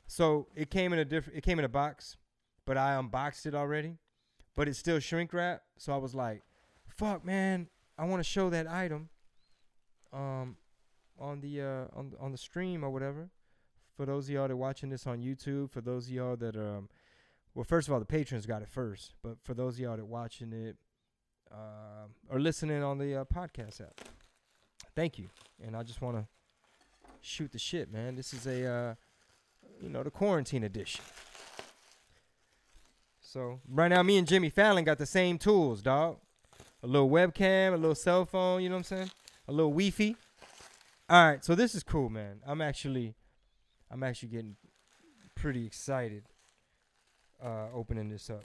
So 0.08 0.48
it 0.56 0.72
came 0.72 0.92
in 0.92 0.98
a 0.98 1.06
different. 1.06 1.38
It 1.38 1.44
came 1.44 1.60
in 1.60 1.66
a 1.66 1.70
box, 1.70 2.18
but 2.66 2.78
I 2.80 2.96
unboxed 2.96 3.46
it 3.46 3.54
already. 3.54 4.00
But 4.56 4.68
it's 4.68 4.80
still 4.80 4.98
shrink 4.98 5.34
wrap. 5.34 5.62
So 5.78 5.94
I 5.94 5.98
was 5.98 6.16
like, 6.16 6.42
"Fuck, 6.98 7.26
man! 7.26 7.68
I 7.98 8.06
want 8.06 8.20
to 8.20 8.30
show 8.30 8.50
that 8.50 8.68
item." 8.68 9.10
Um, 10.14 10.58
on 11.20 11.42
the 11.42 11.62
uh 11.62 11.86
on 11.98 12.14
on 12.20 12.32
the 12.32 12.38
stream 12.38 12.84
or 12.84 12.90
whatever. 12.90 13.30
For 13.96 14.06
those 14.06 14.28
of 14.28 14.30
y'all 14.36 14.48
that 14.48 14.54
are 14.54 14.58
watching 14.58 14.90
this 14.90 15.08
on 15.08 15.20
YouTube, 15.22 15.72
for 15.72 15.82
those 15.82 16.06
of 16.06 16.12
y'all 16.12 16.36
that 16.36 16.56
are, 16.56 16.78
um, 16.78 16.90
well, 17.56 17.64
first 17.64 17.88
of 17.88 17.94
all, 17.96 18.00
the 18.00 18.06
patrons 18.06 18.46
got 18.46 18.62
it 18.62 18.70
first. 18.70 19.16
But 19.24 19.38
for 19.44 19.56
those 19.56 19.74
of 19.74 19.80
y'all 19.80 19.98
that 19.98 20.06
watching 20.06 20.54
it 20.54 20.76
uh, 21.52 22.06
or 22.30 22.40
listening 22.40 22.84
on 22.84 23.00
the 23.00 23.22
uh, 23.22 23.26
podcast 23.26 23.82
app, 23.82 24.00
thank 24.96 25.18
you. 25.18 25.30
And 25.66 25.76
I 25.76 25.82
just 25.82 26.00
want 26.00 26.16
to 26.18 26.28
shoot 27.22 27.52
the 27.52 27.58
shit, 27.58 27.92
man. 27.92 28.16
This 28.16 28.36
is 28.36 28.46
a, 28.46 28.68
uh, 28.72 28.96
you 29.82 29.90
know, 29.90 30.04
the 30.04 30.12
quarantine 30.12 30.64
edition. 30.64 31.04
So 33.20 33.60
right 33.68 33.88
now, 33.88 34.04
me 34.04 34.20
and 34.20 34.28
Jimmy 34.28 34.52
Fallon 34.52 34.84
got 34.84 35.00
the 35.00 35.08
same 35.08 35.40
tools, 35.40 35.82
dog. 35.82 36.18
A 36.84 36.88
little 36.88 37.10
webcam, 37.10 37.74
a 37.74 37.78
little 37.78 37.96
cell 37.96 38.26
phone. 38.26 38.62
You 38.62 38.70
know 38.70 38.76
what 38.76 38.92
I'm 38.92 38.98
saying? 38.98 39.12
A 39.48 39.52
little 39.52 39.72
Wi-Fi. 39.72 40.16
All 41.10 41.26
right, 41.26 41.44
so 41.44 41.56
this 41.56 41.74
is 41.74 41.84
cool, 41.84 42.10
man. 42.10 42.42
I'm 42.46 42.62
actually, 42.62 43.16
I'm 43.90 44.04
actually 44.04 44.30
getting 44.30 44.58
pretty 45.36 45.66
excited 45.66 46.24
uh, 47.44 47.68
opening 47.74 48.10
this 48.10 48.30
up. 48.30 48.44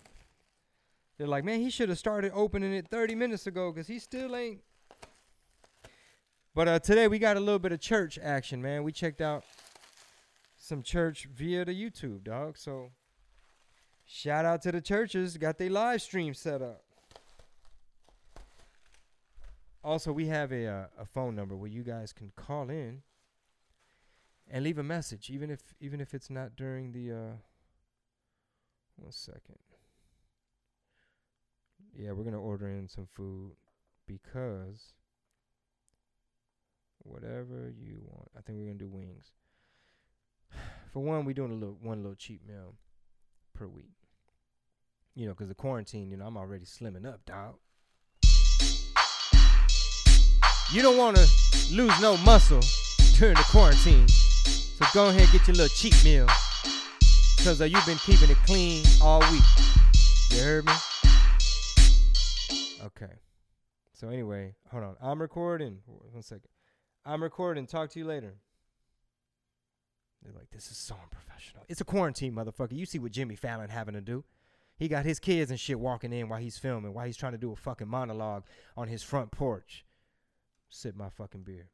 They're 1.19 1.27
like, 1.27 1.45
man, 1.45 1.61
he 1.61 1.71
should 1.71 1.89
have 1.89 1.99
started 1.99 2.33
opening 2.35 2.73
it 2.73 2.89
30 2.89 3.15
minutes 3.15 3.47
ago 3.47 3.73
because 3.73 3.87
he 3.87 3.99
still 3.99 4.35
ain't. 4.35 4.61
But 6.55 6.69
uh, 6.69 6.79
today 6.79 7.09
we 7.09 7.19
got 7.19 7.37
a 7.37 7.41
little 7.41 7.59
bit 7.59 7.73
of 7.73 7.81
church 7.81 8.19
action, 8.23 8.61
man. 8.61 8.83
We 8.83 8.93
checked 8.93 9.21
out 9.21 9.45
some 10.57 10.83
church 10.83 11.27
via 11.35 11.65
the 11.65 11.73
YouTube, 11.73 12.25
dog. 12.25 12.59
So 12.59 12.91
shout 14.05 14.45
out 14.45 14.62
to 14.62 14.73
the 14.73 14.81
churches, 14.81 15.37
got 15.37 15.59
their 15.59 15.71
live 15.71 16.03
stream 16.03 16.35
set 16.35 16.62
up. 16.62 16.82
Also, 19.85 20.12
we 20.12 20.27
have 20.27 20.53
a 20.53 20.67
uh, 20.67 20.87
a 20.99 21.05
phone 21.05 21.35
number 21.35 21.57
where 21.57 21.71
you 21.71 21.83
guys 21.83 22.12
can 22.12 22.33
call 22.37 22.71
in 22.71 23.03
and 24.49 24.65
leave 24.65 24.79
a 24.79 24.83
message, 24.83 25.31
even 25.31 25.51
if 25.51 25.75
even 25.81 26.01
if 26.01 26.15
it's 26.15 26.31
not 26.31 26.57
during 26.57 26.93
the. 26.93 27.12
Uh, 27.12 27.37
one 28.97 29.12
second. 29.12 29.59
Yeah, 31.95 32.12
we're 32.12 32.25
gonna 32.25 32.41
order 32.41 32.69
in 32.69 32.89
some 32.89 33.07
food 33.12 33.53
because 34.07 34.95
whatever 37.01 37.73
you 37.77 37.99
want. 38.05 38.29
I 38.37 38.41
think 38.41 38.59
we're 38.59 38.67
gonna 38.67 38.79
do 38.79 38.89
wings. 38.89 39.33
For 40.93 41.01
one, 41.01 41.25
we're 41.25 41.35
doing 41.35 41.51
a 41.51 41.55
little 41.55 41.79
one 41.81 42.03
little 42.03 42.17
cheap 42.17 42.47
meal 42.47 42.75
per 43.55 43.67
week. 43.67 43.97
You 45.15 45.27
know, 45.27 45.33
because 45.33 45.49
the 45.49 45.55
quarantine. 45.55 46.11
You 46.11 46.17
know, 46.17 46.27
I'm 46.27 46.37
already 46.37 46.65
slimming 46.65 47.07
up, 47.07 47.25
dog. 47.27 47.57
You 50.73 50.81
don't 50.81 50.97
want 50.97 51.19
to 51.19 51.29
lose 51.71 51.93
no 52.00 52.17
muscle 52.17 52.62
during 53.19 53.35
the 53.35 53.45
quarantine, 53.50 54.09
so 54.09 54.87
go 54.95 55.11
ahead 55.11 55.21
and 55.21 55.31
get 55.31 55.47
your 55.47 55.57
little 55.57 55.69
cheat 55.69 56.02
meal. 56.02 56.26
Cause 57.45 57.61
uh, 57.61 57.64
you've 57.64 57.85
been 57.85 57.99
keeping 57.99 58.31
it 58.31 58.38
clean 58.47 58.83
all 59.02 59.21
week. 59.21 59.43
You 60.31 60.38
heard 60.38 60.64
me? 60.64 60.73
Okay. 62.87 63.12
So 63.93 64.09
anyway, 64.09 64.55
hold 64.71 64.85
on. 64.85 64.97
I'm 65.02 65.21
recording. 65.21 65.81
One 65.85 66.23
second. 66.23 66.49
I'm 67.05 67.23
recording. 67.23 67.67
Talk 67.67 67.91
to 67.91 67.99
you 67.99 68.07
later. 68.07 68.37
They're 70.23 70.33
like, 70.33 70.50
this 70.52 70.71
is 70.71 70.79
so 70.79 70.95
unprofessional. 71.02 71.67
It's 71.69 71.83
a 71.83 71.85
quarantine, 71.85 72.33
motherfucker. 72.33 72.73
You 72.73 72.87
see 72.87 72.99
what 72.99 73.12
Jimmy 73.12 73.37
Fallon 73.37 73.69
having 73.69 73.93
to 73.93 74.00
do? 74.00 74.25
He 74.79 74.88
got 74.88 75.05
his 75.05 75.19
kids 75.19 75.50
and 75.50 75.61
shit 75.61 75.79
walking 75.79 76.14
in 76.14 76.31
while 76.31 76.41
he's 76.41 76.57
filming, 76.57 76.95
while 76.95 77.05
he's 77.05 77.19
trying 77.19 77.33
to 77.33 77.38
do 77.38 77.52
a 77.52 77.57
fucking 77.57 77.88
monologue 77.88 78.45
on 78.75 78.88
his 78.88 79.02
front 79.02 79.33
porch. 79.33 79.85
Sip 80.75 80.97
my 80.97 81.11
fucking 81.11 81.43
beer. 81.43 81.69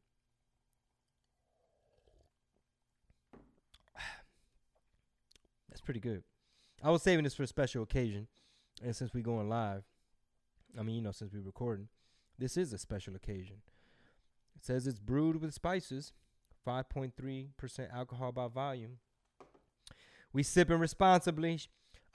That's 5.68 5.80
pretty 5.80 6.00
good. 6.00 6.24
I 6.82 6.90
was 6.90 7.02
saving 7.02 7.22
this 7.22 7.36
for 7.36 7.44
a 7.44 7.46
special 7.46 7.84
occasion. 7.84 8.26
And 8.82 8.96
since 8.96 9.14
we 9.14 9.22
going 9.22 9.48
live, 9.48 9.84
I 10.76 10.82
mean, 10.82 10.96
you 10.96 11.02
know, 11.02 11.12
since 11.12 11.32
we 11.32 11.38
recording, 11.38 11.86
this 12.38 12.56
is 12.56 12.72
a 12.72 12.78
special 12.78 13.14
occasion. 13.14 13.58
It 14.56 14.64
says 14.64 14.88
it's 14.88 14.98
brewed 14.98 15.40
with 15.40 15.54
spices, 15.54 16.12
5.3% 16.66 17.94
alcohol 17.94 18.32
by 18.32 18.48
volume. 18.48 18.98
We 20.32 20.42
sipping 20.42 20.80
responsibly. 20.80 21.60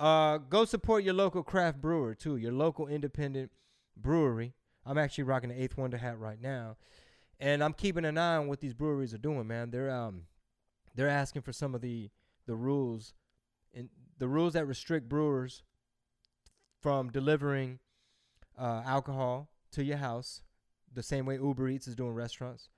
Uh, 0.01 0.37
go 0.37 0.65
support 0.65 1.05
your 1.05 1.13
local 1.13 1.43
craft 1.43 1.81
brewer 1.81 2.13
too, 2.13 2.35
your 2.35 2.51
local 2.51 2.87
independent 2.87 3.51
brewery. 3.95 4.53
I'm 4.85 4.97
actually 4.97 5.25
rocking 5.25 5.49
the 5.49 5.61
Eighth 5.61 5.77
Wonder 5.77 5.97
hat 5.97 6.19
right 6.19 6.41
now, 6.41 6.77
and 7.39 7.63
I'm 7.63 7.73
keeping 7.73 8.05
an 8.05 8.17
eye 8.17 8.37
on 8.37 8.47
what 8.47 8.59
these 8.59 8.73
breweries 8.73 9.13
are 9.13 9.19
doing. 9.19 9.47
Man, 9.47 9.71
they're 9.71 9.91
um, 9.91 10.23
they're 10.95 11.09
asking 11.09 11.41
for 11.41 11.53
some 11.53 11.73
of 11.75 11.81
the 11.81 12.09
the 12.45 12.55
rules, 12.55 13.13
and 13.73 13.89
the 14.17 14.27
rules 14.27 14.53
that 14.53 14.65
restrict 14.65 15.07
brewers 15.07 15.63
from 16.81 17.09
delivering 17.09 17.79
uh, 18.59 18.81
alcohol 18.85 19.49
to 19.71 19.83
your 19.83 19.97
house, 19.97 20.41
the 20.93 21.03
same 21.03 21.25
way 21.25 21.35
Uber 21.35 21.69
Eats 21.69 21.87
is 21.87 21.95
doing 21.95 22.13
restaurants. 22.13 22.69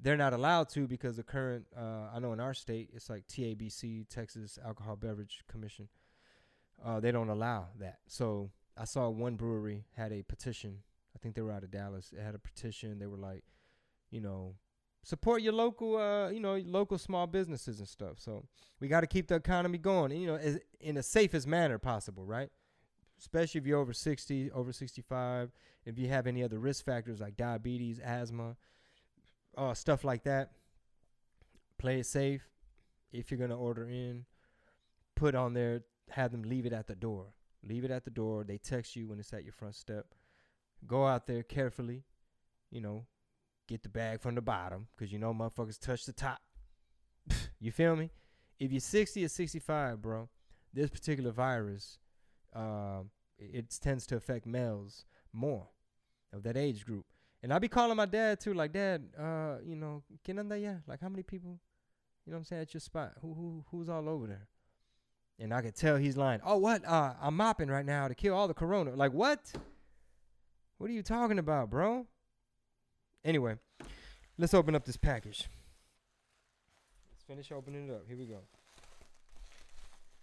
They're 0.00 0.16
not 0.16 0.32
allowed 0.32 0.68
to 0.70 0.88
because 0.88 1.16
the 1.16 1.22
current, 1.22 1.66
uh, 1.76 2.08
I 2.12 2.18
know 2.18 2.32
in 2.32 2.40
our 2.40 2.52
state, 2.52 2.90
it's 2.92 3.08
like 3.08 3.26
TABC, 3.28 4.08
Texas 4.08 4.58
Alcohol 4.62 4.96
Beverage 4.96 5.44
Commission. 5.48 5.88
Uh, 6.84 6.98
they 7.00 7.12
don't 7.12 7.30
allow 7.30 7.68
that. 7.78 7.98
So 8.06 8.50
I 8.76 8.84
saw 8.84 9.08
one 9.08 9.36
brewery 9.36 9.84
had 9.96 10.12
a 10.12 10.22
petition. 10.22 10.78
I 11.14 11.18
think 11.20 11.34
they 11.34 11.42
were 11.42 11.52
out 11.52 11.62
of 11.62 11.70
Dallas. 11.70 12.12
It 12.16 12.22
had 12.22 12.34
a 12.34 12.38
petition. 12.38 12.98
They 12.98 13.06
were 13.06 13.16
like, 13.16 13.44
you 14.10 14.20
know, 14.20 14.54
support 15.02 15.42
your 15.42 15.52
local, 15.52 15.96
uh, 15.96 16.30
you 16.30 16.40
know, 16.40 16.56
local 16.66 16.98
small 16.98 17.26
businesses 17.26 17.78
and 17.78 17.88
stuff. 17.88 18.18
So 18.18 18.44
we 18.80 18.88
got 18.88 19.00
to 19.00 19.06
keep 19.06 19.28
the 19.28 19.36
economy 19.36 19.78
going, 19.78 20.12
and, 20.12 20.20
you 20.20 20.26
know, 20.26 20.36
as, 20.36 20.58
in 20.80 20.96
the 20.96 21.02
safest 21.02 21.46
manner 21.46 21.78
possible, 21.78 22.24
right? 22.24 22.50
especially 23.18 23.58
if 23.58 23.66
you're 23.66 23.78
over 23.78 23.92
60, 23.92 24.50
over 24.52 24.72
65, 24.72 25.50
if 25.86 25.98
you 25.98 26.08
have 26.08 26.26
any 26.26 26.42
other 26.42 26.58
risk 26.58 26.84
factors 26.84 27.20
like 27.20 27.36
diabetes, 27.36 27.98
asthma, 28.00 28.56
uh, 29.56 29.74
stuff 29.74 30.04
like 30.04 30.24
that. 30.24 30.52
Play 31.78 32.00
it 32.00 32.06
safe. 32.06 32.48
If 33.12 33.30
you're 33.30 33.46
to 33.46 33.54
order 33.54 33.88
in, 33.88 34.24
put 35.14 35.34
on 35.34 35.54
there, 35.54 35.82
have 36.10 36.32
them 36.32 36.42
leave 36.42 36.66
it 36.66 36.72
at 36.72 36.86
the 36.86 36.96
door. 36.96 37.26
Leave 37.62 37.84
it 37.84 37.90
at 37.90 38.04
the 38.04 38.10
door. 38.10 38.44
They 38.44 38.58
text 38.58 38.96
you 38.96 39.08
when 39.08 39.18
it's 39.18 39.32
at 39.32 39.44
your 39.44 39.52
front 39.52 39.74
step. 39.74 40.06
Go 40.86 41.06
out 41.06 41.26
there 41.26 41.42
carefully, 41.42 42.04
you 42.70 42.80
know, 42.80 43.06
get 43.68 43.82
the 43.82 43.88
bag 43.88 44.20
from 44.20 44.34
the 44.34 44.42
bottom 44.42 44.88
because 44.96 45.12
you 45.12 45.18
know 45.18 45.32
motherfuckers 45.32 45.78
touch 45.78 46.04
the 46.04 46.12
top. 46.12 46.40
you 47.60 47.72
feel 47.72 47.96
me? 47.96 48.10
If 48.58 48.70
you're 48.70 48.80
60 48.80 49.24
or 49.24 49.28
65, 49.28 50.02
bro, 50.02 50.28
this 50.72 50.90
particular 50.90 51.30
virus 51.30 51.98
um, 52.54 53.10
it, 53.38 53.76
tends 53.80 54.06
to 54.06 54.16
affect 54.16 54.46
males 54.46 55.04
more 55.32 55.68
of 56.32 56.42
that 56.44 56.56
age 56.56 56.84
group. 56.84 57.06
And 57.42 57.52
I 57.52 57.58
be 57.58 57.68
calling 57.68 57.96
my 57.96 58.06
dad 58.06 58.40
too, 58.40 58.54
like, 58.54 58.72
Dad, 58.72 59.02
uh, 59.18 59.56
you 59.64 59.76
know, 59.76 60.02
¿quién 60.26 60.38
anda 60.38 60.54
allá? 60.54 60.82
Like, 60.86 61.00
how 61.00 61.10
many 61.10 61.22
people, 61.22 61.60
you 62.24 62.32
know 62.32 62.36
what 62.36 62.38
I'm 62.38 62.44
saying, 62.44 62.62
at 62.62 62.72
your 62.72 62.80
spot? 62.80 63.12
Who 63.20 63.34
who 63.34 63.64
who's 63.70 63.88
all 63.90 64.08
over 64.08 64.26
there? 64.26 64.48
And 65.38 65.52
I 65.52 65.60
could 65.60 65.74
tell 65.74 65.96
he's 65.96 66.16
lying. 66.16 66.40
Oh, 66.44 66.56
what? 66.56 66.86
Uh, 66.86 67.12
I'm 67.20 67.36
mopping 67.36 67.68
right 67.68 67.84
now 67.84 68.08
to 68.08 68.14
kill 68.14 68.34
all 68.34 68.48
the 68.48 68.54
corona. 68.54 68.94
Like, 68.94 69.12
what? 69.12 69.52
What 70.78 70.90
are 70.90 70.92
you 70.92 71.02
talking 71.02 71.38
about, 71.38 71.70
bro? 71.70 72.06
Anyway, 73.24 73.56
let's 74.38 74.54
open 74.54 74.74
up 74.74 74.84
this 74.84 74.96
package. 74.96 75.48
Let's 77.12 77.22
finish 77.26 77.52
opening 77.52 77.88
it 77.88 77.92
up. 77.92 78.02
Here 78.06 78.16
we 78.16 78.26
go. 78.26 78.40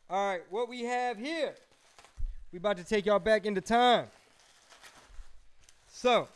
All 0.09 0.29
right, 0.29 0.41
what 0.49 0.67
we 0.67 0.83
have 0.83 1.17
here. 1.17 1.55
We 2.51 2.57
about 2.57 2.77
to 2.77 2.83
take 2.83 3.05
y'all 3.05 3.19
back 3.19 3.45
into 3.45 3.61
time. 3.61 4.07
So, 5.91 6.27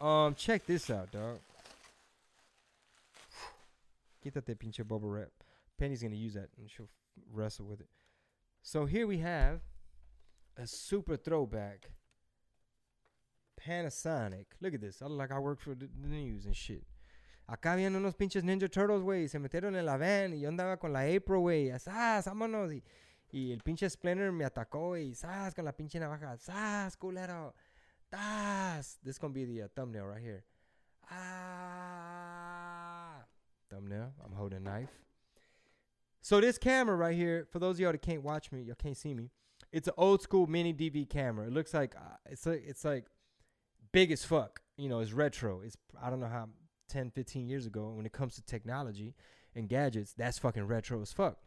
Um, 0.00 0.34
check 0.34 0.66
this 0.66 0.90
out, 0.90 1.10
dog. 1.12 1.38
Get 4.22 4.34
that 4.34 4.46
Quítate 4.46 4.58
pinche 4.58 4.86
bubble 4.86 5.08
wrap. 5.08 5.30
Penny's 5.78 6.02
gonna 6.02 6.14
use 6.14 6.34
that 6.34 6.48
and 6.58 6.70
she'll 6.70 6.88
wrestle 7.32 7.66
with 7.66 7.80
it. 7.80 7.88
So 8.62 8.86
here 8.86 9.06
we 9.06 9.18
have 9.18 9.60
a 10.56 10.66
super 10.66 11.16
throwback 11.16 11.90
Panasonic. 13.66 14.46
Look 14.60 14.74
at 14.74 14.80
this. 14.80 15.00
I 15.00 15.06
look 15.06 15.18
like 15.18 15.32
I 15.32 15.38
work 15.38 15.60
for 15.60 15.74
the, 15.74 15.88
news 15.96 16.46
and 16.46 16.54
shit. 16.54 16.84
Acá 17.48 17.76
vienen 17.76 17.96
unos 17.96 18.14
pinches 18.14 18.42
Ninja 18.42 18.70
Turtles, 18.70 19.02
güey. 19.02 19.28
Se 19.28 19.38
metieron 19.38 19.76
en 19.76 19.84
la 19.84 19.96
van 19.96 20.32
y 20.32 20.40
yo 20.40 20.48
andaba 20.48 20.78
con 20.78 20.92
la 20.92 21.00
April, 21.00 21.40
güey. 21.40 21.70
¡Sas! 21.78 22.26
¡Vámonos! 22.26 22.72
Y, 22.72 22.82
y 23.32 23.52
el 23.52 23.60
pinche 23.62 23.88
Splinter 23.88 24.32
me 24.32 24.44
atacó, 24.44 24.96
y 24.96 25.14
¡Sas! 25.14 25.54
Con 25.54 25.64
la 25.64 25.72
pinche 25.72 25.98
navaja. 26.00 26.36
¡Sas! 26.38 26.96
Culero. 26.96 27.54
¡Tas! 28.10 28.98
This 29.02 29.16
is 29.16 29.18
gonna 29.18 29.34
be 29.34 29.44
the 29.44 29.62
uh, 29.62 29.68
thumbnail 29.74 30.06
right 30.06 30.22
here. 30.22 30.44
Ah! 31.10 31.94
Thumbnail. 33.70 34.14
I'm 34.24 34.32
holding 34.32 34.58
a 34.58 34.60
knife. 34.60 34.92
So 36.22 36.40
this 36.40 36.56
camera 36.56 36.96
right 36.96 37.14
here, 37.14 37.46
for 37.50 37.58
those 37.58 37.76
of 37.76 37.80
y'all 37.80 37.92
that 37.92 38.00
can't 38.00 38.22
watch 38.22 38.50
me, 38.50 38.62
y'all 38.62 38.76
can't 38.76 38.96
see 38.96 39.12
me. 39.12 39.30
It's 39.72 39.88
an 39.88 39.94
old 39.98 40.22
school 40.22 40.46
mini 40.46 40.72
DV 40.72 41.10
camera. 41.10 41.46
It 41.46 41.52
looks 41.52 41.74
like 41.74 41.94
uh, 41.96 42.16
it's 42.30 42.46
like 42.46 42.62
it's 42.66 42.84
like 42.84 43.04
big 43.94 44.10
as 44.12 44.24
fuck. 44.24 44.60
You 44.76 44.88
know, 44.88 45.00
it's 45.00 45.12
retro. 45.12 45.62
It's 45.64 45.76
I 46.02 46.10
don't 46.10 46.20
know 46.20 46.26
how 46.26 46.48
10, 46.90 47.10
15 47.12 47.48
years 47.48 47.64
ago 47.64 47.92
when 47.94 48.04
it 48.04 48.12
comes 48.12 48.34
to 48.34 48.42
technology 48.42 49.14
and 49.54 49.68
gadgets, 49.68 50.12
that's 50.12 50.38
fucking 50.38 50.66
retro 50.66 51.00
as 51.00 51.12
fuck. 51.12 51.38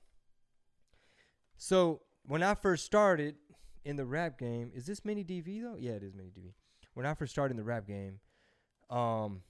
So 1.58 2.02
when 2.26 2.42
I 2.42 2.56
first 2.56 2.86
started 2.86 3.36
in 3.84 3.98
the 3.98 4.06
rap 4.06 4.40
game, 4.40 4.72
is 4.74 4.86
this 4.86 5.04
mini 5.04 5.24
DV 5.24 5.62
though? 5.62 5.76
Yeah, 5.78 5.92
it 5.92 6.04
is 6.04 6.14
mini 6.16 6.30
DV. 6.30 6.54
When 6.94 7.06
I 7.06 7.14
first 7.14 7.32
started 7.32 7.52
in 7.52 7.58
the 7.58 7.64
rap 7.64 7.86
game, 7.86 8.20
um, 8.90 9.42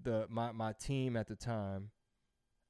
the 0.00 0.26
my 0.28 0.52
my 0.52 0.72
team 0.72 1.16
at 1.16 1.26
the 1.26 1.36
time, 1.36 1.90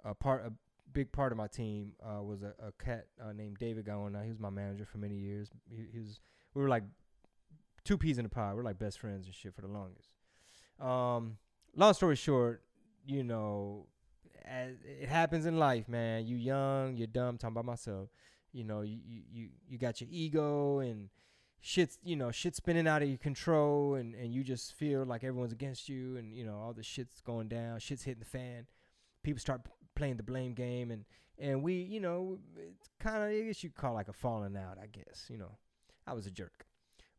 a 0.05 0.15
part 0.15 0.47
a 0.47 0.53
big 0.93 1.13
part 1.13 1.33
of 1.33 1.39
my 1.39 1.47
team 1.49 1.93
uh, 2.03 2.23
was 2.23 2.43
a, 2.43 2.55
a 2.65 2.73
cat 2.83 3.07
uh, 3.23 3.33
named 3.33 3.59
David 3.59 3.85
Gawina. 3.85 4.23
He 4.23 4.31
was 4.31 4.39
my 4.39 4.51
manager 4.51 4.87
for 4.87 4.99
many 4.99 5.17
years. 5.17 5.51
He, 5.69 5.87
he 5.93 5.99
was 5.99 6.21
we 6.55 6.63
were 6.63 6.69
like 6.69 6.85
two 7.85 7.99
peas 7.99 8.19
in 8.19 8.25
a 8.25 8.29
pod. 8.29 8.57
We're 8.57 8.63
like 8.63 8.79
best 8.79 8.99
friends 8.99 9.27
and 9.27 9.35
shit 9.35 9.55
for 9.55 9.63
the 9.63 9.69
longest. 9.69 10.11
Um, 10.81 11.37
long 11.77 11.95
story 11.95 12.17
short, 12.17 12.63
you 13.07 13.23
know, 13.23 13.87
as 14.45 14.77
it 14.85 15.09
happens 15.09 15.47
in 15.47 15.59
life, 15.59 15.89
man. 15.89 16.27
You 16.27 16.37
young, 16.37 16.97
you're 16.97 17.07
dumb. 17.07 17.39
Talking 17.39 17.55
about 17.55 17.67
myself, 17.67 18.09
you 18.53 18.65
know, 18.65 18.83
you 18.83 18.99
you 19.05 19.49
you 19.69 19.79
got 19.79 20.01
your 20.01 20.09
ego 20.11 20.81
and 20.81 21.09
shit's 21.61 21.99
you 22.03 22.17
know 22.17 22.31
shit's 22.31 22.57
spinning 22.57 22.89
out 22.89 23.03
of 23.03 23.09
your 23.09 23.19
control, 23.19 23.95
and 23.95 24.15
and 24.15 24.33
you 24.33 24.43
just 24.43 24.75
feel 24.75 25.05
like 25.05 25.23
everyone's 25.25 25.53
against 25.53 25.89
you, 25.89 26.17
and 26.17 26.35
you 26.35 26.45
know 26.45 26.57
all 26.57 26.73
the 26.73 26.83
shit's 26.83 27.21
going 27.21 27.49
down, 27.49 27.79
shit's 27.79 28.03
hitting 28.05 28.21
the 28.21 28.27
fan. 28.27 28.67
People 29.23 29.41
start 29.41 29.61
playing 29.95 30.17
the 30.17 30.23
blame 30.23 30.55
game, 30.55 30.91
and 30.91 31.05
and 31.39 31.63
we, 31.63 31.75
you 31.75 32.01
know, 32.01 32.39
it's 32.57 32.89
kind 32.99 33.23
of 33.23 33.31
I 33.31 33.43
guess 33.43 33.63
you 33.63 33.71
call 33.71 33.95
like 33.95 34.09
a 34.09 34.13
falling 34.13 34.57
out. 34.57 34.79
I 34.83 34.87
guess 34.87 35.27
you 35.29 35.39
know, 35.39 35.59
I 36.07 36.15
was 36.15 36.27
a 36.27 36.31
jerk, 36.31 36.67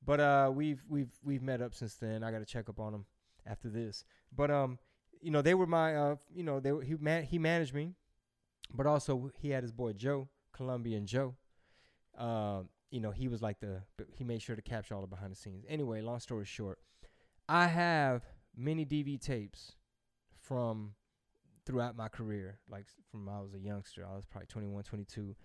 but 0.04 0.20
uh, 0.20 0.52
we've 0.54 0.84
we've 0.90 1.12
we've 1.24 1.42
met 1.42 1.62
up 1.62 1.74
since 1.74 1.96
then. 1.96 2.24
I 2.24 2.32
got 2.32 2.40
to 2.40 2.46
check 2.46 2.70
up 2.70 2.80
on 2.80 2.94
him 2.94 3.06
after 3.46 3.70
this. 3.70 4.04
But 4.36 4.52
um, 4.52 4.80
you 5.22 5.32
know, 5.32 5.42
they 5.42 5.54
were 5.54 5.68
my 5.68 5.96
uh, 5.96 6.16
you 6.34 6.44
know, 6.44 6.60
they 6.60 6.72
were, 6.72 6.84
he 6.84 6.96
man 6.96 7.24
he 7.24 7.38
managed 7.38 7.74
me, 7.74 7.94
but 8.74 8.86
also 8.86 9.32
he 9.40 9.50
had 9.50 9.64
his 9.64 9.72
boy 9.72 9.94
Joe, 9.94 10.30
Colombian 10.54 11.06
Joe. 11.06 11.36
Uh, 12.18 12.62
you 12.90 13.00
know, 13.00 13.12
he 13.12 13.28
was 13.28 13.42
like 13.42 13.60
the 13.60 13.84
he 14.14 14.24
made 14.24 14.42
sure 14.42 14.56
to 14.56 14.62
capture 14.62 14.96
all 14.96 15.02
the 15.02 15.08
behind 15.08 15.32
the 15.32 15.36
scenes. 15.36 15.66
Anyway, 15.68 16.02
long 16.02 16.20
story 16.20 16.46
short, 16.46 16.80
I 17.48 17.68
have 17.68 18.24
many 18.56 18.86
DV 18.86 19.22
tapes 19.22 19.74
from 20.40 20.94
throughout 21.66 21.96
my 21.96 22.08
career, 22.08 22.58
like 22.70 22.86
from 23.12 23.30
I 23.30 23.40
was 23.40 23.54
a 23.54 23.60
youngster. 23.60 24.06
I 24.10 24.16
was 24.16 24.26
probably 24.26 24.48
21, 24.48 24.84
22. 24.84 25.36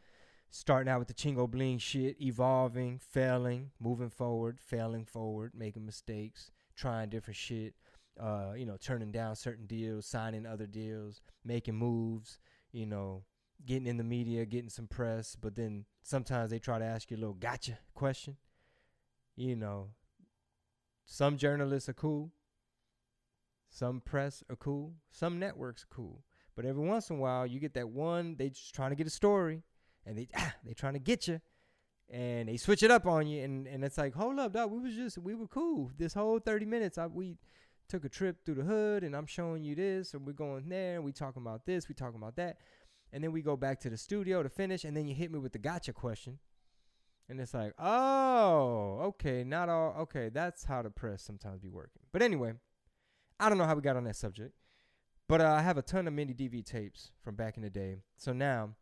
Starting 0.59 0.91
out 0.91 0.99
with 0.99 1.09
the 1.09 1.13
Chingo 1.13 1.49
Bling 1.49 1.76
shit, 1.76 2.17
evolving, 2.19 2.99
failing, 2.99 3.73
moving 3.78 4.09
forward, 4.09 4.59
failing 4.59 5.04
forward, 5.04 5.52
making 5.54 5.85
mistakes, 5.85 6.50
trying 6.75 7.11
different 7.11 7.37
shit, 7.37 7.75
uh, 8.19 8.54
you 8.57 8.65
know, 8.65 8.78
turning 8.80 9.13
down 9.13 9.37
certain 9.37 9.67
deals, 9.67 10.07
signing 10.07 10.47
other 10.47 10.67
deals, 10.67 11.21
making 11.45 11.75
moves, 11.75 12.39
you 12.73 12.87
know, 12.87 13.23
getting 13.67 13.87
in 13.87 13.99
the 13.99 14.02
media, 14.02 14.47
getting 14.47 14.71
some 14.71 14.87
press, 14.87 15.37
but 15.39 15.54
then 15.57 15.85
sometimes 16.02 16.50
they 16.50 16.59
try 16.59 16.78
to 16.78 16.85
ask 16.87 17.11
you 17.11 17.19
a 17.19 17.21
little 17.21 17.35
gotcha 17.35 17.78
question. 17.95 18.39
You 19.37 19.57
know, 19.57 19.91
some 21.04 21.37
journalists 21.37 21.91
are 21.91 21.93
cool, 21.95 22.30
some 23.69 24.00
press 24.00 24.43
are 24.49 24.57
cool, 24.57 24.95
some 25.11 25.39
networks 25.39 25.83
are 25.83 25.95
cool. 25.95 26.25
But 26.54 26.65
every 26.65 26.83
once 26.83 27.11
in 27.11 27.17
a 27.17 27.19
while, 27.19 27.47
you 27.47 27.61
get 27.61 27.75
that 27.75 27.91
one, 27.91 28.37
they 28.37 28.49
just 28.49 28.75
trying 28.75 28.89
to 28.89 28.97
get 28.97 29.07
a 29.07 29.11
story, 29.11 29.63
and 30.06 30.16
they 30.16 30.28
ah, 30.36 30.54
they 30.64 30.73
trying 30.73 30.95
to 30.95 30.99
get 30.99 31.28
you, 31.28 31.40
and 32.08 32.49
they 32.49 32.56
switch 32.56 32.82
it 32.82 32.90
up 32.90 33.06
on 33.06 33.26
you, 33.26 33.42
and, 33.42 33.66
and 33.66 33.84
it's 33.84 33.99
like, 33.99 34.14
hold 34.14 34.38
up, 34.38 34.52
dog, 34.52 34.71
we 34.71 34.78
was 34.78 34.95
just 34.95 35.19
we 35.19 35.34
were 35.34 35.49
cool 35.49 35.90
this 35.99 36.14
whole 36.14 36.38
thirty 36.38 36.64
minutes. 36.64 36.97
I, 36.97 37.06
we 37.06 37.36
took 37.88 38.04
a 38.04 38.08
trip 38.08 38.45
through 38.45 38.56
the 38.56 38.62
hood 38.62 39.04
and 39.04 39.14
I'm 39.14 39.26
showing 39.26 39.62
you 39.62 39.75
this 39.75 40.14
and 40.14 40.26
we're 40.26 40.32
going 40.32 40.69
there 40.69 40.97
and 40.97 41.04
we 41.04 41.12
talking 41.12 41.42
about 41.42 41.66
this, 41.66 41.88
we 41.88 41.95
talking 41.95 42.21
about 42.21 42.36
that. 42.36 42.58
And 43.12 43.23
then 43.23 43.32
we 43.32 43.42
go 43.42 43.56
back 43.56 43.80
to 43.80 43.90
the 43.90 43.97
studio 43.97 44.42
to 44.42 44.49
finish 44.49 44.84
and 44.84 44.97
then 44.97 45.06
you 45.06 45.14
hit 45.14 45.30
me 45.30 45.38
with 45.38 45.52
the 45.52 45.58
gotcha 45.58 45.92
question. 45.92 46.38
And 47.28 47.40
it's 47.40 47.54
like, 47.54 47.73
oh, 47.78 49.00
okay, 49.04 49.42
not 49.42 49.69
all 49.69 49.95
okay, 50.00 50.28
that's 50.28 50.64
how 50.64 50.82
the 50.82 50.90
press 50.90 51.23
sometimes 51.23 51.60
be 51.60 51.69
working. 51.69 52.02
But 52.12 52.23
anyway, 52.23 52.52
I 53.40 53.49
don't 53.49 53.58
know 53.58 53.64
how 53.64 53.75
we 53.75 53.82
got 53.82 53.97
on 53.97 54.04
that 54.04 54.16
subject. 54.16 54.52
But 55.28 55.40
uh, 55.40 55.50
I 55.50 55.62
have 55.62 55.76
a 55.76 55.82
ton 55.82 56.06
of 56.06 56.14
mini 56.14 56.34
DV 56.34 56.64
tapes 56.64 57.10
from 57.25 57.34
back 57.34 57.56
in 57.56 57.64
the 57.64 57.71
day. 57.71 57.97
So 58.16 58.32
now 58.32 58.76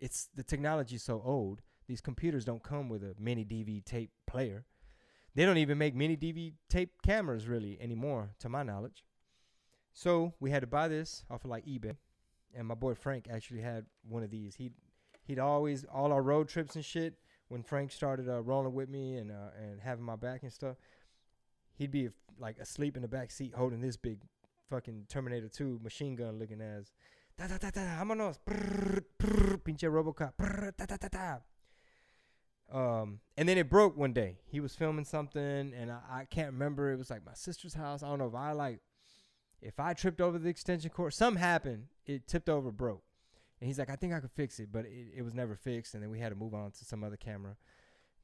it's 0.00 0.28
the 0.34 0.42
technology's 0.42 1.02
so 1.02 1.22
old, 1.24 1.60
these 1.86 2.00
computers 2.00 2.44
don't 2.44 2.62
come 2.62 2.88
with 2.88 3.02
a 3.02 3.14
mini 3.18 3.44
DV 3.44 3.84
tape 3.84 4.10
player. 4.26 4.64
They 5.34 5.44
don't 5.44 5.58
even 5.58 5.78
make 5.78 5.94
mini 5.94 6.16
DV 6.16 6.54
tape 6.68 7.02
cameras 7.02 7.46
really 7.46 7.78
anymore, 7.80 8.30
to 8.40 8.48
my 8.48 8.62
knowledge. 8.62 9.04
So 9.92 10.34
we 10.40 10.50
had 10.50 10.60
to 10.62 10.66
buy 10.66 10.88
this 10.88 11.24
off 11.30 11.44
of 11.44 11.50
like 11.50 11.66
eBay, 11.66 11.96
and 12.54 12.66
my 12.66 12.74
boy 12.74 12.94
Frank 12.94 13.26
actually 13.30 13.60
had 13.60 13.86
one 14.08 14.22
of 14.22 14.30
these. 14.30 14.54
He 14.54 14.70
he'd 15.24 15.38
always 15.38 15.84
all 15.84 16.12
our 16.12 16.22
road 16.22 16.48
trips 16.48 16.74
and 16.76 16.84
shit. 16.84 17.14
When 17.48 17.62
Frank 17.62 17.90
started 17.90 18.28
uh, 18.28 18.42
rolling 18.42 18.74
with 18.74 18.88
me 18.88 19.16
and 19.16 19.30
uh, 19.30 19.50
and 19.60 19.80
having 19.80 20.04
my 20.04 20.16
back 20.16 20.42
and 20.42 20.52
stuff, 20.52 20.76
he'd 21.76 21.90
be 21.90 22.08
like 22.38 22.58
asleep 22.58 22.96
in 22.96 23.02
the 23.02 23.08
back 23.08 23.30
seat 23.30 23.54
holding 23.54 23.80
this 23.80 23.96
big 23.96 24.20
fucking 24.68 25.06
Terminator 25.08 25.48
2 25.48 25.80
machine 25.82 26.14
gun 26.14 26.38
looking 26.38 26.60
as 26.60 26.92
da 27.40 27.46
da 27.46 27.58
da 27.58 27.70
da 27.70 27.96
vámonos 27.96 28.38
pinche 29.64 29.88
Robocop 29.88 30.36
da 30.76 30.86
da 30.86 30.96
da 30.96 31.08
da 31.08 31.40
um, 32.72 33.20
and 33.36 33.48
then 33.48 33.58
it 33.58 33.68
broke 33.68 33.96
one 33.96 34.12
day. 34.12 34.36
He 34.46 34.60
was 34.60 34.76
filming 34.76 35.04
something, 35.04 35.72
and 35.74 35.90
I, 35.90 35.98
I 36.08 36.24
can't 36.24 36.52
remember. 36.52 36.92
It 36.92 36.98
was 36.98 37.10
like 37.10 37.26
my 37.26 37.34
sister's 37.34 37.74
house. 37.74 38.04
I 38.04 38.08
don't 38.08 38.20
know 38.20 38.28
if 38.28 38.34
I 38.36 38.52
like, 38.52 38.78
if 39.60 39.80
I 39.80 39.92
tripped 39.92 40.20
over 40.20 40.38
the 40.38 40.48
extension 40.48 40.88
cord. 40.88 41.12
Something 41.12 41.42
happened. 41.42 41.86
It 42.06 42.28
tipped 42.28 42.48
over, 42.48 42.70
broke. 42.70 43.02
And 43.60 43.66
he's 43.66 43.76
like, 43.76 43.90
I 43.90 43.96
think 43.96 44.14
I 44.14 44.20
could 44.20 44.30
fix 44.30 44.60
it, 44.60 44.68
but 44.70 44.84
it, 44.84 45.08
it 45.16 45.22
was 45.22 45.34
never 45.34 45.56
fixed. 45.56 45.94
And 45.94 46.02
then 46.04 46.10
we 46.10 46.20
had 46.20 46.28
to 46.28 46.36
move 46.36 46.54
on 46.54 46.70
to 46.70 46.84
some 46.84 47.02
other 47.02 47.16
camera. 47.16 47.56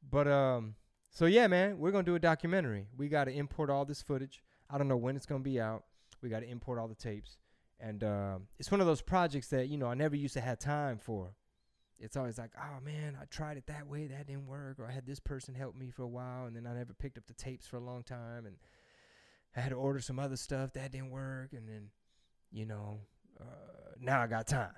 But 0.08 0.28
um, 0.28 0.76
so 1.10 1.26
yeah, 1.26 1.48
man, 1.48 1.78
we're 1.78 1.90
gonna 1.90 2.04
do 2.04 2.14
a 2.14 2.20
documentary. 2.20 2.86
We 2.96 3.08
got 3.08 3.24
to 3.24 3.32
import 3.32 3.68
all 3.68 3.84
this 3.84 4.00
footage. 4.00 4.44
I 4.70 4.78
don't 4.78 4.86
know 4.86 4.96
when 4.96 5.16
it's 5.16 5.26
gonna 5.26 5.42
be 5.42 5.60
out. 5.60 5.82
We 6.22 6.28
got 6.28 6.40
to 6.40 6.48
import 6.48 6.78
all 6.78 6.86
the 6.86 6.94
tapes, 6.94 7.36
and 7.80 8.04
uh, 8.04 8.38
it's 8.58 8.70
one 8.70 8.80
of 8.80 8.86
those 8.86 9.02
projects 9.02 9.48
that 9.48 9.68
you 9.68 9.78
know 9.78 9.86
I 9.86 9.94
never 9.94 10.16
used 10.16 10.34
to 10.34 10.40
have 10.40 10.58
time 10.58 10.98
for 10.98 11.34
it's 11.98 12.16
always 12.16 12.38
like, 12.38 12.50
oh 12.58 12.84
man, 12.84 13.16
I 13.20 13.24
tried 13.26 13.56
it 13.56 13.66
that 13.68 13.86
way, 13.86 14.06
that 14.06 14.26
didn't 14.26 14.46
work, 14.46 14.78
or 14.78 14.86
I 14.86 14.92
had 14.92 15.06
this 15.06 15.20
person 15.20 15.54
help 15.54 15.74
me 15.74 15.90
for 15.90 16.02
a 16.02 16.08
while, 16.08 16.46
and 16.46 16.54
then 16.54 16.66
I 16.66 16.74
never 16.74 16.92
picked 16.92 17.16
up 17.16 17.26
the 17.26 17.34
tapes 17.34 17.66
for 17.66 17.76
a 17.76 17.80
long 17.80 18.02
time, 18.02 18.46
and 18.46 18.56
I 19.56 19.60
had 19.60 19.70
to 19.70 19.76
order 19.76 20.00
some 20.00 20.18
other 20.18 20.36
stuff 20.36 20.72
that 20.74 20.92
didn't 20.92 21.10
work, 21.10 21.52
and 21.52 21.66
then, 21.66 21.88
you 22.52 22.66
know, 22.66 23.00
uh, 23.40 23.44
now 23.98 24.20
I 24.20 24.26
got 24.26 24.46
time. 24.46 24.72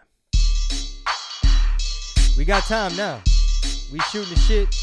We 2.36 2.44
got 2.44 2.62
time 2.64 2.94
now. 2.96 3.20
We 3.90 3.98
shooting 4.00 4.32
the 4.32 4.40
shit. 4.46 4.68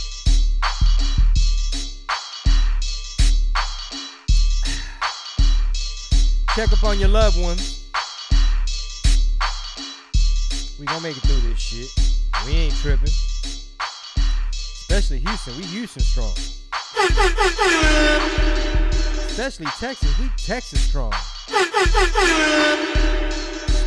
Check 6.55 6.73
up 6.73 6.83
on 6.83 6.99
your 6.99 7.09
loved 7.09 7.39
ones. 7.39 7.84
We 10.77 10.85
gonna 10.87 11.01
make 11.01 11.15
it 11.15 11.21
through 11.21 11.49
this 11.49 11.59
shit. 11.59 11.87
We 12.45 12.51
ain't 12.53 12.75
tripping. 12.75 13.07
Especially 14.51 15.19
Houston. 15.19 15.55
We 15.57 15.63
Houston 15.63 16.01
strong. 16.01 16.33
Especially 19.27 19.67
Texas. 19.79 20.19
We 20.19 20.29
Texas 20.37 20.81
strong. 20.81 21.13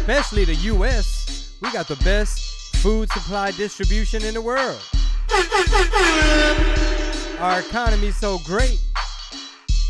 Especially 0.01 0.46
the 0.46 0.55
U.S. 0.55 1.57
We 1.61 1.70
got 1.72 1.88
the 1.88 1.96
best 1.96 2.77
food 2.77 3.11
supply 3.11 3.51
distribution 3.51 4.24
in 4.24 4.33
the 4.33 4.40
world. 4.40 4.81
Our 7.38 7.61
economy's 7.61 8.16
so 8.16 8.38
great. 8.46 8.81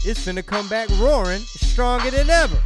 it's 0.04 0.26
finna 0.26 0.44
come 0.44 0.68
back 0.68 0.88
roaring, 0.98 1.40
stronger 1.40 2.10
than 2.10 2.28
ever. 2.28 2.58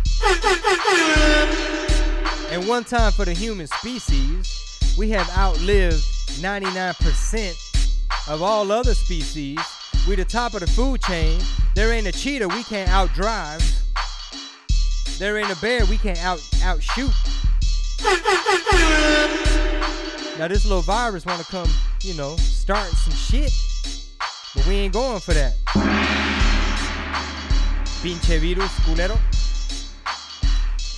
And 2.52 2.68
one 2.68 2.84
time 2.84 3.12
for 3.12 3.24
the 3.24 3.32
human 3.32 3.66
species, 3.66 4.78
we 4.98 5.08
have 5.08 5.26
outlived 5.38 6.04
99% 6.42 8.28
of 8.28 8.42
all 8.42 8.70
other 8.70 8.92
species. 8.92 9.58
We 10.06 10.16
the 10.16 10.26
top 10.26 10.52
of 10.52 10.60
the 10.60 10.66
food 10.66 11.00
chain. 11.00 11.40
There 11.74 11.94
ain't 11.94 12.06
a 12.06 12.12
cheetah 12.12 12.48
we 12.48 12.62
can't 12.64 12.90
outdrive. 12.90 13.62
There 15.18 15.38
ain't 15.38 15.50
a 15.50 15.58
bear 15.62 15.86
we 15.86 15.96
can't 15.96 16.22
out 16.22 16.46
outshoot. 16.62 17.14
Now 20.38 20.48
this 20.48 20.66
little 20.66 20.82
virus 20.82 21.24
wanna 21.24 21.44
come, 21.44 21.70
you 22.02 22.12
know, 22.18 22.36
start 22.36 22.90
some 22.90 23.14
shit. 23.14 23.50
But 24.54 24.66
we 24.66 24.74
ain't 24.74 24.92
going 24.92 25.20
for 25.20 25.32
that. 25.32 25.54
Pinche 28.02 28.38
virus, 28.38 28.72
culero. 28.80 29.41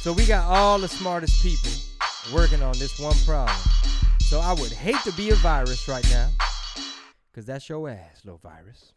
So 0.04 0.12
we 0.12 0.26
got 0.26 0.44
all 0.44 0.78
the 0.78 0.86
smartest 0.86 1.42
people 1.42 1.70
working 2.34 2.62
on 2.62 2.78
this 2.78 3.00
one 3.00 3.16
problem. 3.24 3.56
So 4.20 4.38
I 4.38 4.52
would 4.52 4.70
hate 4.70 4.98
to 5.04 5.12
be 5.12 5.30
a 5.30 5.34
virus 5.36 5.88
right 5.88 6.06
now. 6.10 6.28
Cause 7.32 7.46
that's 7.46 7.66
your 7.70 7.88
ass, 7.88 8.20
little 8.22 8.36
virus. 8.36 8.92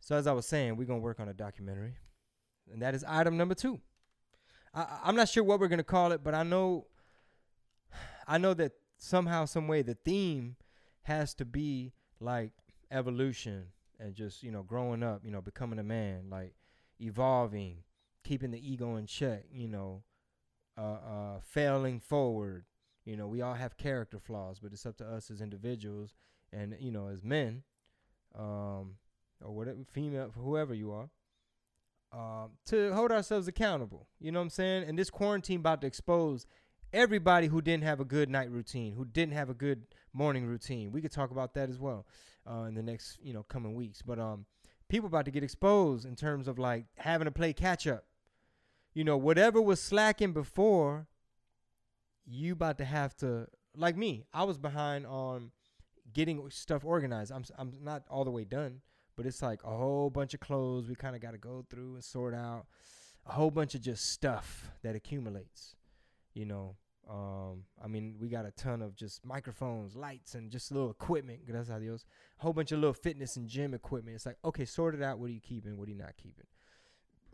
So 0.00 0.16
as 0.16 0.26
I 0.26 0.32
was 0.32 0.44
saying, 0.46 0.76
we're 0.76 0.88
gonna 0.88 0.98
work 0.98 1.20
on 1.20 1.28
a 1.28 1.32
documentary. 1.32 1.94
And 2.72 2.82
that 2.82 2.96
is 2.96 3.04
item 3.06 3.36
number 3.36 3.54
two. 3.54 3.78
I, 4.74 5.02
I'm 5.04 5.14
not 5.14 5.28
sure 5.28 5.44
what 5.44 5.60
we're 5.60 5.68
gonna 5.68 5.84
call 5.84 6.10
it, 6.10 6.24
but 6.24 6.34
I 6.34 6.42
know 6.42 6.86
I 8.26 8.38
know 8.38 8.54
that 8.54 8.72
somehow, 8.98 9.44
some 9.44 9.68
way, 9.68 9.82
the 9.82 9.94
theme 9.94 10.56
has 11.02 11.32
to 11.34 11.44
be 11.44 11.92
like 12.18 12.50
evolution 12.90 13.66
and 14.00 14.16
just 14.16 14.42
you 14.42 14.50
know 14.50 14.64
growing 14.64 15.04
up, 15.04 15.20
you 15.24 15.30
know, 15.30 15.40
becoming 15.40 15.78
a 15.78 15.84
man, 15.84 16.24
like 16.28 16.54
evolving, 17.00 17.84
keeping 18.24 18.50
the 18.50 18.70
ego 18.72 18.96
in 18.96 19.06
check, 19.06 19.44
you 19.52 19.68
know, 19.68 20.02
uh, 20.78 20.80
uh, 20.80 21.40
failing 21.42 22.00
forward. 22.00 22.64
You 23.04 23.16
know, 23.16 23.26
we 23.26 23.42
all 23.42 23.54
have 23.54 23.76
character 23.76 24.18
flaws, 24.18 24.58
but 24.60 24.72
it's 24.72 24.86
up 24.86 24.96
to 24.98 25.06
us 25.06 25.30
as 25.30 25.40
individuals 25.40 26.14
and 26.52 26.76
you 26.80 26.90
know 26.90 27.08
as 27.08 27.22
men, 27.22 27.62
um, 28.38 28.96
or 29.42 29.54
whatever, 29.54 29.78
female, 29.92 30.32
whoever 30.36 30.74
you 30.74 30.92
are, 30.92 31.08
um, 32.12 32.50
to 32.66 32.92
hold 32.92 33.12
ourselves 33.12 33.48
accountable. 33.48 34.06
You 34.18 34.32
know 34.32 34.40
what 34.40 34.44
I'm 34.44 34.50
saying? 34.50 34.84
And 34.88 34.98
this 34.98 35.10
quarantine 35.10 35.60
about 35.60 35.80
to 35.80 35.86
expose 35.86 36.46
everybody 36.92 37.46
who 37.46 37.62
didn't 37.62 37.84
have 37.84 38.00
a 38.00 38.04
good 38.04 38.28
night 38.28 38.50
routine, 38.50 38.94
who 38.94 39.04
didn't 39.04 39.34
have 39.34 39.48
a 39.48 39.54
good 39.54 39.82
morning 40.12 40.46
routine. 40.46 40.92
We 40.92 41.00
could 41.00 41.12
talk 41.12 41.30
about 41.30 41.54
that 41.54 41.68
as 41.68 41.78
well 41.78 42.06
uh, 42.48 42.64
in 42.64 42.74
the 42.74 42.82
next, 42.82 43.18
you 43.22 43.32
know, 43.32 43.44
coming 43.44 43.74
weeks. 43.74 44.02
But 44.02 44.18
um, 44.18 44.44
people 44.88 45.06
about 45.06 45.24
to 45.26 45.30
get 45.30 45.44
exposed 45.44 46.04
in 46.04 46.16
terms 46.16 46.48
of 46.48 46.58
like 46.58 46.86
having 46.96 47.26
to 47.26 47.30
play 47.30 47.52
catch 47.52 47.86
up. 47.86 48.04
You 48.92 49.04
know, 49.04 49.16
whatever 49.16 49.60
was 49.60 49.80
slacking 49.80 50.32
before, 50.32 51.06
you 52.26 52.52
about 52.52 52.78
to 52.78 52.84
have 52.84 53.16
to 53.18 53.46
like 53.76 53.96
me. 53.96 54.24
I 54.32 54.44
was 54.44 54.58
behind 54.58 55.06
on 55.06 55.52
getting 56.12 56.50
stuff 56.50 56.84
organized. 56.84 57.32
I'm 57.32 57.44
I'm 57.56 57.72
not 57.82 58.02
all 58.10 58.24
the 58.24 58.30
way 58.30 58.44
done, 58.44 58.80
but 59.16 59.26
it's 59.26 59.42
like 59.42 59.62
a 59.64 59.70
whole 59.70 60.10
bunch 60.10 60.34
of 60.34 60.40
clothes 60.40 60.88
we 60.88 60.94
kind 60.94 61.14
of 61.14 61.22
got 61.22 61.32
to 61.32 61.38
go 61.38 61.64
through 61.70 61.94
and 61.94 62.04
sort 62.04 62.34
out. 62.34 62.66
A 63.26 63.32
whole 63.32 63.50
bunch 63.50 63.74
of 63.74 63.82
just 63.82 64.10
stuff 64.10 64.70
that 64.82 64.96
accumulates. 64.96 65.76
You 66.34 66.46
know, 66.46 66.76
um, 67.08 67.64
I 67.82 67.88
mean, 67.88 68.16
we 68.20 68.28
got 68.28 68.46
a 68.46 68.52
ton 68.52 68.82
of 68.82 68.94
just 68.94 69.24
microphones, 69.24 69.96
lights, 69.96 70.34
and 70.34 70.50
just 70.50 70.70
little 70.70 70.90
equipment. 70.90 71.44
Gracias 71.44 71.68
a 71.68 71.80
Dios. 71.80 72.04
A 72.38 72.42
whole 72.42 72.52
bunch 72.52 72.72
of 72.72 72.78
little 72.78 72.94
fitness 72.94 73.36
and 73.36 73.48
gym 73.48 73.74
equipment. 73.74 74.14
It's 74.14 74.26
like, 74.26 74.38
okay, 74.44 74.64
sort 74.64 74.94
it 74.94 75.02
out. 75.02 75.18
What 75.18 75.26
are 75.26 75.32
you 75.32 75.40
keeping? 75.40 75.76
What 75.76 75.88
are 75.88 75.90
you 75.90 75.98
not 75.98 76.16
keeping? 76.16 76.46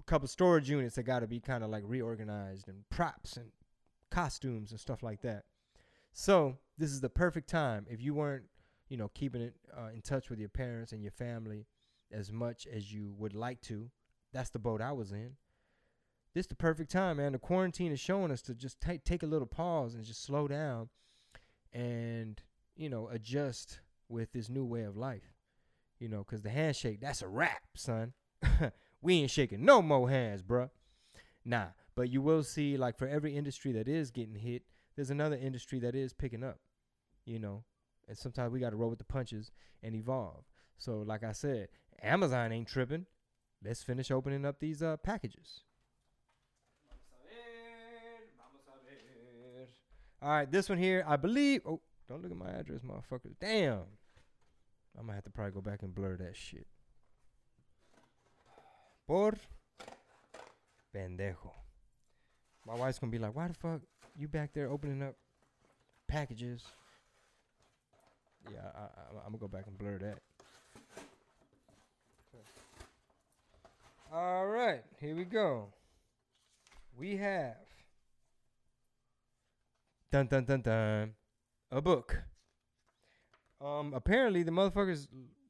Couple 0.06 0.28
storage 0.28 0.70
units 0.70 0.94
that 0.94 1.02
got 1.02 1.20
to 1.20 1.26
be 1.26 1.40
kind 1.40 1.64
of 1.64 1.70
like 1.70 1.82
reorganized 1.86 2.68
and 2.68 2.88
props 2.90 3.36
and 3.36 3.50
costumes 4.10 4.70
and 4.70 4.78
stuff 4.78 5.02
like 5.02 5.20
that. 5.22 5.44
So 6.12 6.58
this 6.78 6.90
is 6.90 7.00
the 7.00 7.08
perfect 7.08 7.48
time 7.48 7.86
if 7.88 8.00
you 8.00 8.14
weren't, 8.14 8.44
you 8.88 8.96
know, 8.96 9.10
keeping 9.14 9.42
it 9.42 9.54
uh, 9.76 9.88
in 9.94 10.02
touch 10.02 10.30
with 10.30 10.38
your 10.38 10.48
parents 10.48 10.92
and 10.92 11.02
your 11.02 11.10
family 11.10 11.66
as 12.12 12.30
much 12.30 12.66
as 12.66 12.92
you 12.92 13.14
would 13.18 13.34
like 13.34 13.60
to. 13.62 13.90
That's 14.32 14.50
the 14.50 14.58
boat 14.60 14.80
I 14.80 14.92
was 14.92 15.10
in 15.12 15.36
this 16.36 16.44
is 16.44 16.48
the 16.48 16.54
perfect 16.54 16.90
time, 16.90 17.16
man. 17.16 17.32
The 17.32 17.38
quarantine 17.38 17.92
is 17.92 17.98
showing 17.98 18.30
us 18.30 18.42
to 18.42 18.54
just 18.54 18.78
take 18.78 19.04
take 19.04 19.22
a 19.22 19.26
little 19.26 19.46
pause 19.46 19.94
and 19.94 20.04
just 20.04 20.22
slow 20.22 20.46
down 20.46 20.90
and, 21.72 22.38
you 22.76 22.90
know, 22.90 23.08
adjust 23.08 23.80
with 24.10 24.32
this 24.32 24.50
new 24.50 24.66
way 24.66 24.82
of 24.82 24.98
life. 24.98 25.32
You 25.98 26.10
know, 26.10 26.18
because 26.18 26.42
the 26.42 26.50
handshake, 26.50 27.00
that's 27.00 27.22
a 27.22 27.26
wrap, 27.26 27.62
son. 27.74 28.12
we 29.06 29.20
ain't 29.20 29.30
shaking 29.30 29.64
no 29.64 29.80
more 29.80 30.10
hands, 30.10 30.42
bruh. 30.42 30.68
Nah, 31.44 31.68
but 31.94 32.10
you 32.10 32.20
will 32.20 32.42
see, 32.42 32.76
like, 32.76 32.98
for 32.98 33.06
every 33.06 33.36
industry 33.36 33.70
that 33.70 33.86
is 33.86 34.10
getting 34.10 34.34
hit, 34.34 34.64
there's 34.96 35.10
another 35.10 35.36
industry 35.36 35.78
that 35.78 35.94
is 35.94 36.12
picking 36.12 36.42
up, 36.42 36.58
you 37.24 37.38
know. 37.38 37.62
And 38.08 38.18
sometimes 38.18 38.52
we 38.52 38.58
got 38.58 38.70
to 38.70 38.76
roll 38.76 38.90
with 38.90 38.98
the 38.98 39.04
punches 39.04 39.52
and 39.80 39.94
evolve. 39.94 40.42
So, 40.76 41.04
like 41.06 41.22
I 41.22 41.30
said, 41.30 41.68
Amazon 42.02 42.50
ain't 42.50 42.66
tripping. 42.66 43.06
Let's 43.64 43.84
finish 43.84 44.10
opening 44.10 44.44
up 44.44 44.58
these 44.58 44.82
uh, 44.82 44.96
packages. 44.96 45.62
All 50.20 50.30
right, 50.30 50.50
this 50.50 50.68
one 50.68 50.78
here, 50.78 51.04
I 51.06 51.14
believe. 51.14 51.60
Oh, 51.64 51.80
don't 52.08 52.22
look 52.22 52.32
at 52.32 52.36
my 52.36 52.50
address, 52.50 52.80
motherfuckers. 52.80 53.36
Damn. 53.40 53.82
I'm 54.98 55.06
gonna 55.06 55.14
have 55.14 55.24
to 55.24 55.30
probably 55.30 55.52
go 55.52 55.60
back 55.60 55.82
and 55.82 55.94
blur 55.94 56.16
that 56.16 56.36
shit. 56.36 56.66
Por 59.06 59.34
pendejo. 60.94 61.52
My 62.66 62.74
wife's 62.74 62.98
gonna 62.98 63.10
be 63.10 63.18
like, 63.18 63.34
"Why 63.34 63.48
the 63.48 63.54
fuck 63.54 63.80
you 64.16 64.28
back 64.28 64.52
there 64.52 64.68
opening 64.70 65.02
up 65.02 65.14
packages?" 66.08 66.64
Yeah, 68.50 68.70
I, 68.74 68.80
I, 68.80 69.18
I'm 69.24 69.32
gonna 69.32 69.38
go 69.38 69.48
back 69.48 69.66
and 69.66 69.78
blur 69.78 69.98
that. 69.98 70.18
All 74.12 74.46
right, 74.46 74.82
here 75.00 75.14
we 75.14 75.24
go. 75.24 75.68
We 76.96 77.16
have 77.16 77.56
Dun 80.12 80.26
dun 80.28 80.44
dun 80.44 80.62
dun. 80.62 81.14
A 81.70 81.80
book. 81.82 82.22
Um, 83.60 83.92
apparently 83.94 84.42
the 84.42 84.50
motherfuckers 84.50 85.08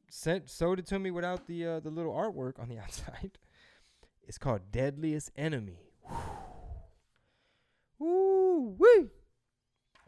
sent 0.08 0.48
sold 0.48 0.78
it 0.78 0.86
to 0.86 0.98
me 0.98 1.10
without 1.10 1.46
the 1.46 1.66
uh, 1.66 1.80
the 1.80 1.90
little 1.90 2.12
artwork 2.12 2.58
on 2.58 2.68
the 2.68 2.78
outside. 2.82 3.38
It's 4.26 4.38
called 4.38 4.72
Deadliest 4.72 5.30
Enemy. 5.36 5.78
Woo 7.98 8.76
wee. 8.78 9.08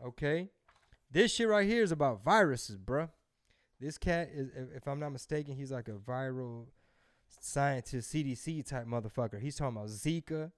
Okay, 0.04 0.50
this 1.11 1.35
shit 1.35 1.48
right 1.48 1.66
here 1.66 1.83
is 1.83 1.92
about 1.92 2.24
viruses, 2.24 2.76
bruh. 2.76 3.11
This 3.81 3.96
cat 3.96 4.28
is, 4.33 4.50
if 4.74 4.87
I'm 4.87 5.00
not 5.00 5.11
mistaken, 5.11 5.54
he's 5.54 5.72
like 5.72 5.88
a 5.88 5.92
viral 5.92 6.66
scientist, 7.40 8.12
CDC 8.12 8.66
type 8.66 8.87
motherfucker. 8.87 9.40
He's 9.40 9.57
talking 9.57 9.76
about 9.76 9.88
Zika, 9.88 10.50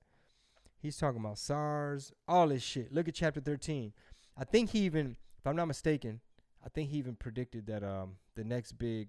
He's 0.81 0.97
talking 0.97 1.21
about 1.21 1.39
SARS, 1.39 2.13
all 2.27 2.49
this 2.49 2.63
shit. 2.63 2.93
Look 2.93 3.07
at 3.07 3.15
chapter 3.15 3.41
13. 3.41 3.93
I 4.37 4.45
think 4.45 4.71
he 4.71 4.81
even, 4.81 5.17
if 5.39 5.47
I'm 5.47 5.57
not 5.57 5.67
mistaken, 5.67 6.21
I 6.65 6.71
think 6.71 6.89
he 6.89 6.97
even 6.97 7.17
predicted 7.17 7.67
that 7.67 7.85
um 7.85 8.17
the 8.35 8.45
next 8.45 8.73
big 8.73 9.09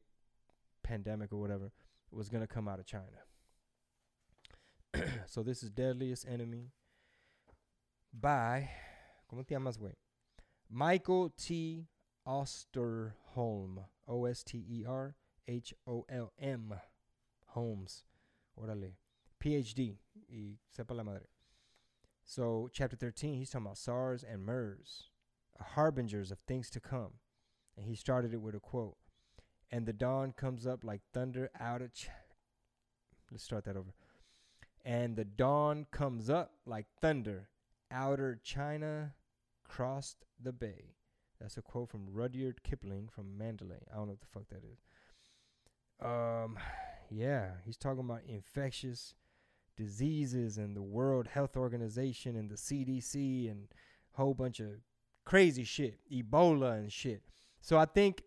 pandemic 0.83 1.31
or 1.31 1.37
whatever 1.37 1.71
was 2.11 2.27
gonna 2.27 2.47
come 2.47 2.67
out 2.67 2.79
of 2.79 2.85
China. 2.85 3.05
so 5.25 5.43
this 5.43 5.63
is 5.63 5.69
Deadliest 5.69 6.27
Enemy 6.27 6.71
by 8.13 8.69
¿Cómo 9.31 9.45
te 9.47 9.55
llamas, 9.55 9.77
güey? 9.77 9.93
Michael 10.69 11.29
T. 11.29 11.87
Osterholm. 12.27 13.85
O 14.07 14.25
S 14.25 14.43
T 14.43 14.57
E 14.57 14.85
R 14.85 15.15
H 15.47 15.73
O 15.87 16.05
L 16.09 16.33
M. 16.39 16.73
Holmes. 17.47 18.03
Órale. 18.59 18.95
PhD. 19.41 19.95
Y 20.29 20.57
sepa 20.77 20.95
la 20.95 21.03
madre. 21.03 21.27
So, 22.25 22.69
chapter 22.71 22.95
13, 22.95 23.35
he's 23.35 23.49
talking 23.49 23.65
about 23.65 23.77
SARS 23.77 24.23
and 24.23 24.45
MERS, 24.45 25.09
harbingers 25.75 26.31
of 26.31 26.39
things 26.47 26.69
to 26.69 26.79
come. 26.79 27.13
And 27.75 27.85
he 27.85 27.95
started 27.95 28.33
it 28.33 28.41
with 28.41 28.53
a 28.53 28.59
quote 28.59 28.97
And 29.71 29.85
the 29.85 29.93
dawn 29.93 30.33
comes 30.33 30.67
up 30.67 30.83
like 30.83 31.01
thunder 31.13 31.49
out 31.59 31.81
of. 31.81 31.93
Ch- 31.93 32.09
Let's 33.31 33.43
start 33.43 33.63
that 33.63 33.77
over. 33.77 33.93
And 34.83 35.15
the 35.15 35.25
dawn 35.25 35.85
comes 35.91 36.29
up 36.29 36.53
like 36.65 36.87
thunder. 37.01 37.49
Outer 37.91 38.39
China 38.43 39.13
crossed 39.67 40.25
the 40.41 40.51
bay. 40.51 40.95
That's 41.39 41.57
a 41.57 41.61
quote 41.61 41.89
from 41.89 42.07
Rudyard 42.11 42.63
Kipling 42.63 43.09
from 43.09 43.37
Mandalay. 43.37 43.83
I 43.91 43.97
don't 43.97 44.07
know 44.07 44.11
what 44.11 44.21
the 44.21 44.27
fuck 44.27 44.47
that 44.49 44.63
is. 44.63 44.79
Um, 46.03 46.57
yeah, 47.09 47.51
he's 47.65 47.77
talking 47.77 47.99
about 48.01 48.21
infectious 48.27 49.15
diseases 49.75 50.57
and 50.57 50.75
the 50.75 50.81
World 50.81 51.27
Health 51.27 51.57
Organization 51.57 52.35
and 52.35 52.49
the 52.49 52.55
CDC 52.55 53.49
and 53.49 53.67
a 54.15 54.21
whole 54.21 54.33
bunch 54.33 54.59
of 54.59 54.67
crazy 55.25 55.63
shit, 55.63 55.99
Ebola 56.11 56.77
and 56.77 56.91
shit. 56.91 57.23
So 57.61 57.77
I 57.77 57.85
think 57.85 58.23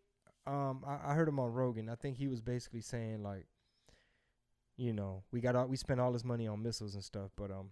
um, 0.46 0.84
I, 0.86 1.10
I 1.10 1.14
heard 1.14 1.28
him 1.28 1.40
on 1.40 1.52
Rogan. 1.52 1.88
I 1.88 1.94
think 1.94 2.16
he 2.16 2.28
was 2.28 2.40
basically 2.40 2.80
saying 2.80 3.22
like 3.22 3.46
you 4.76 4.92
know, 4.92 5.22
we 5.30 5.40
got 5.40 5.56
all 5.56 5.66
we 5.66 5.76
spent 5.76 6.00
all 6.00 6.12
this 6.12 6.24
money 6.24 6.46
on 6.46 6.62
missiles 6.62 6.94
and 6.94 7.04
stuff, 7.04 7.30
but 7.36 7.50
um, 7.50 7.70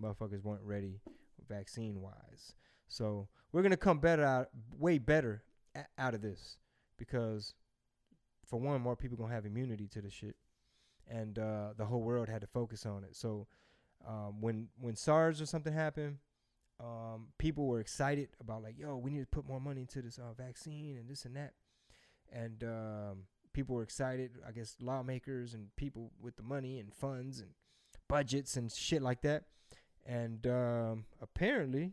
motherfuckers 0.00 0.42
weren't 0.42 0.62
ready 0.62 1.00
vaccine 1.48 2.00
wise. 2.00 2.54
So 2.88 3.28
we're 3.52 3.62
gonna 3.62 3.76
come 3.76 3.98
better 3.98 4.24
out, 4.24 4.48
way 4.78 4.98
better 4.98 5.42
a- 5.74 5.86
out 5.98 6.14
of 6.14 6.22
this 6.22 6.58
because 6.98 7.54
for 8.46 8.60
one, 8.60 8.80
more 8.80 8.96
people 8.96 9.16
gonna 9.16 9.32
have 9.34 9.46
immunity 9.46 9.88
to 9.88 10.02
the 10.02 10.10
shit, 10.10 10.36
and 11.08 11.38
uh, 11.38 11.70
the 11.76 11.86
whole 11.86 12.02
world 12.02 12.28
had 12.28 12.42
to 12.42 12.46
focus 12.46 12.84
on 12.84 13.04
it. 13.04 13.16
So 13.16 13.46
um, 14.06 14.40
when 14.40 14.68
when 14.78 14.96
SARS 14.96 15.40
or 15.40 15.46
something 15.46 15.72
happened, 15.72 16.18
um, 16.80 17.28
people 17.38 17.66
were 17.66 17.80
excited 17.80 18.28
about 18.40 18.62
like, 18.62 18.78
yo, 18.78 18.96
we 18.96 19.10
need 19.10 19.20
to 19.20 19.26
put 19.26 19.46
more 19.46 19.60
money 19.60 19.82
into 19.82 20.02
this 20.02 20.18
uh, 20.18 20.32
vaccine 20.34 20.96
and 20.98 21.08
this 21.08 21.24
and 21.24 21.36
that, 21.36 21.54
and 22.30 22.62
um, 22.64 23.22
people 23.52 23.76
were 23.76 23.82
excited. 23.82 24.32
I 24.46 24.52
guess 24.52 24.76
lawmakers 24.80 25.54
and 25.54 25.74
people 25.76 26.10
with 26.20 26.36
the 26.36 26.42
money 26.42 26.78
and 26.78 26.92
funds 26.94 27.40
and 27.40 27.50
budgets 28.08 28.56
and 28.56 28.70
shit 28.70 29.02
like 29.02 29.22
that, 29.22 29.44
and 30.06 30.46
um, 30.46 31.04
apparently, 31.20 31.92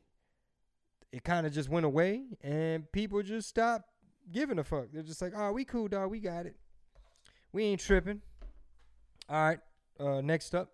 it 1.11 1.23
kind 1.23 1.45
of 1.45 1.53
just 1.53 1.69
went 1.69 1.85
away, 1.85 2.23
and 2.43 2.91
people 2.91 3.21
just 3.21 3.49
stopped 3.49 3.89
giving 4.31 4.59
a 4.59 4.63
fuck. 4.63 4.87
They're 4.93 5.03
just 5.03 5.21
like, 5.21 5.33
oh, 5.35 5.51
we 5.51 5.65
cool, 5.65 5.87
dog. 5.87 6.11
We 6.11 6.19
got 6.19 6.45
it. 6.45 6.55
We 7.51 7.63
ain't 7.63 7.81
tripping. 7.81 8.21
All 9.27 9.43
right. 9.43 9.59
Uh, 9.99 10.21
next 10.21 10.55
up. 10.55 10.69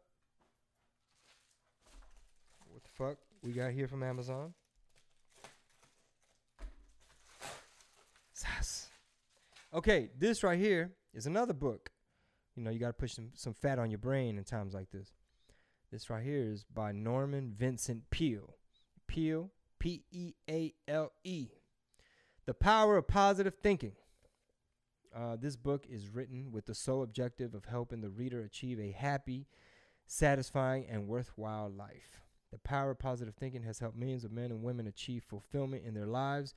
What 2.69 2.83
the 2.83 2.89
fuck 2.91 3.17
we 3.41 3.51
got 3.51 3.71
here 3.71 3.87
from 3.87 4.03
Amazon? 4.03 4.53
Sass. 8.33 8.84
Okay, 9.75 10.07
this 10.17 10.41
right 10.41 10.57
here 10.57 10.93
is 11.13 11.25
another 11.25 11.51
book. 11.51 11.89
You 12.55 12.63
know, 12.63 12.69
you 12.71 12.79
got 12.79 12.87
to 12.87 12.93
push 12.93 13.11
some, 13.11 13.31
some 13.33 13.53
fat 13.53 13.77
on 13.77 13.91
your 13.91 13.97
brain 13.97 14.37
in 14.37 14.45
times 14.45 14.73
like 14.73 14.89
this. 14.89 15.11
This 15.91 16.09
right 16.09 16.23
here 16.23 16.49
is 16.49 16.63
by 16.63 16.93
Norman 16.93 17.53
Vincent 17.53 18.09
Peale. 18.09 18.55
Peale, 19.05 19.51
P 19.77 20.05
E 20.13 20.31
A 20.49 20.73
L 20.87 21.11
E. 21.25 21.49
The 22.45 22.53
Power 22.53 22.95
of 22.95 23.09
Positive 23.09 23.53
Thinking. 23.61 23.91
Uh, 25.13 25.35
this 25.35 25.57
book 25.57 25.85
is 25.89 26.07
written 26.07 26.53
with 26.53 26.67
the 26.67 26.73
sole 26.73 27.03
objective 27.03 27.53
of 27.53 27.65
helping 27.65 27.99
the 27.99 28.09
reader 28.09 28.39
achieve 28.39 28.79
a 28.79 28.91
happy, 28.91 29.45
satisfying, 30.07 30.85
and 30.89 31.09
worthwhile 31.09 31.69
life. 31.69 32.21
The 32.49 32.59
power 32.59 32.91
of 32.91 32.99
positive 32.99 33.35
thinking 33.35 33.63
has 33.63 33.79
helped 33.79 33.97
millions 33.97 34.23
of 34.23 34.31
men 34.31 34.51
and 34.51 34.63
women 34.63 34.87
achieve 34.87 35.25
fulfillment 35.27 35.83
in 35.85 35.93
their 35.93 36.07
lives. 36.07 36.53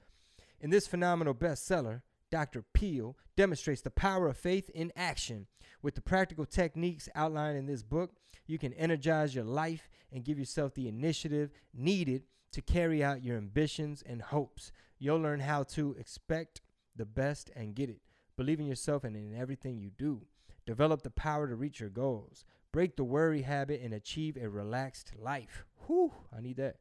In 0.60 0.70
this 0.70 0.86
phenomenal 0.86 1.34
bestseller, 1.34 2.02
Dr. 2.30 2.62
Peale 2.74 3.16
demonstrates 3.36 3.80
the 3.80 3.90
power 3.90 4.28
of 4.28 4.36
faith 4.36 4.68
in 4.70 4.92
action. 4.96 5.46
With 5.82 5.94
the 5.94 6.00
practical 6.00 6.44
techniques 6.44 7.08
outlined 7.14 7.56
in 7.56 7.66
this 7.66 7.82
book, 7.82 8.12
you 8.46 8.58
can 8.58 8.72
energize 8.74 9.34
your 9.34 9.44
life 9.44 9.88
and 10.12 10.24
give 10.24 10.38
yourself 10.38 10.74
the 10.74 10.88
initiative 10.88 11.50
needed 11.74 12.24
to 12.52 12.62
carry 12.62 13.04
out 13.04 13.22
your 13.22 13.36
ambitions 13.36 14.02
and 14.04 14.22
hopes. 14.22 14.72
You'll 14.98 15.20
learn 15.20 15.40
how 15.40 15.62
to 15.64 15.94
expect 15.98 16.60
the 16.96 17.04
best 17.04 17.50
and 17.54 17.74
get 17.74 17.90
it. 17.90 18.00
Believe 18.36 18.60
in 18.60 18.66
yourself 18.66 19.04
and 19.04 19.16
in 19.16 19.34
everything 19.38 19.78
you 19.78 19.90
do. 19.90 20.22
Develop 20.66 21.02
the 21.02 21.10
power 21.10 21.48
to 21.48 21.54
reach 21.54 21.80
your 21.80 21.88
goals. 21.88 22.44
Break 22.72 22.96
the 22.96 23.04
worry 23.04 23.42
habit 23.42 23.80
and 23.82 23.94
achieve 23.94 24.36
a 24.36 24.48
relaxed 24.48 25.12
life. 25.18 25.64
Whew, 25.86 26.12
I 26.36 26.40
need 26.40 26.56
that. 26.58 26.76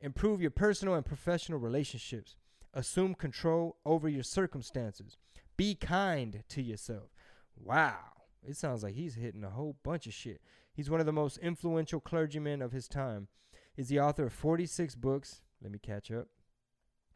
Improve 0.00 0.40
your 0.40 0.50
personal 0.50 0.94
and 0.94 1.04
professional 1.04 1.58
relationships. 1.58 2.36
Assume 2.72 3.14
control 3.14 3.76
over 3.84 4.08
your 4.08 4.22
circumstances. 4.22 5.16
Be 5.56 5.74
kind 5.74 6.44
to 6.48 6.62
yourself. 6.62 7.10
Wow. 7.56 7.98
It 8.46 8.56
sounds 8.56 8.82
like 8.82 8.94
he's 8.94 9.16
hitting 9.16 9.44
a 9.44 9.50
whole 9.50 9.76
bunch 9.82 10.06
of 10.06 10.14
shit. 10.14 10.40
He's 10.72 10.88
one 10.88 11.00
of 11.00 11.06
the 11.06 11.12
most 11.12 11.38
influential 11.38 12.00
clergymen 12.00 12.62
of 12.62 12.72
his 12.72 12.88
time. 12.88 13.28
He's 13.74 13.88
the 13.88 14.00
author 14.00 14.26
of 14.26 14.32
46 14.32 14.94
books. 14.94 15.42
Let 15.62 15.72
me 15.72 15.78
catch 15.78 16.10
up. 16.10 16.28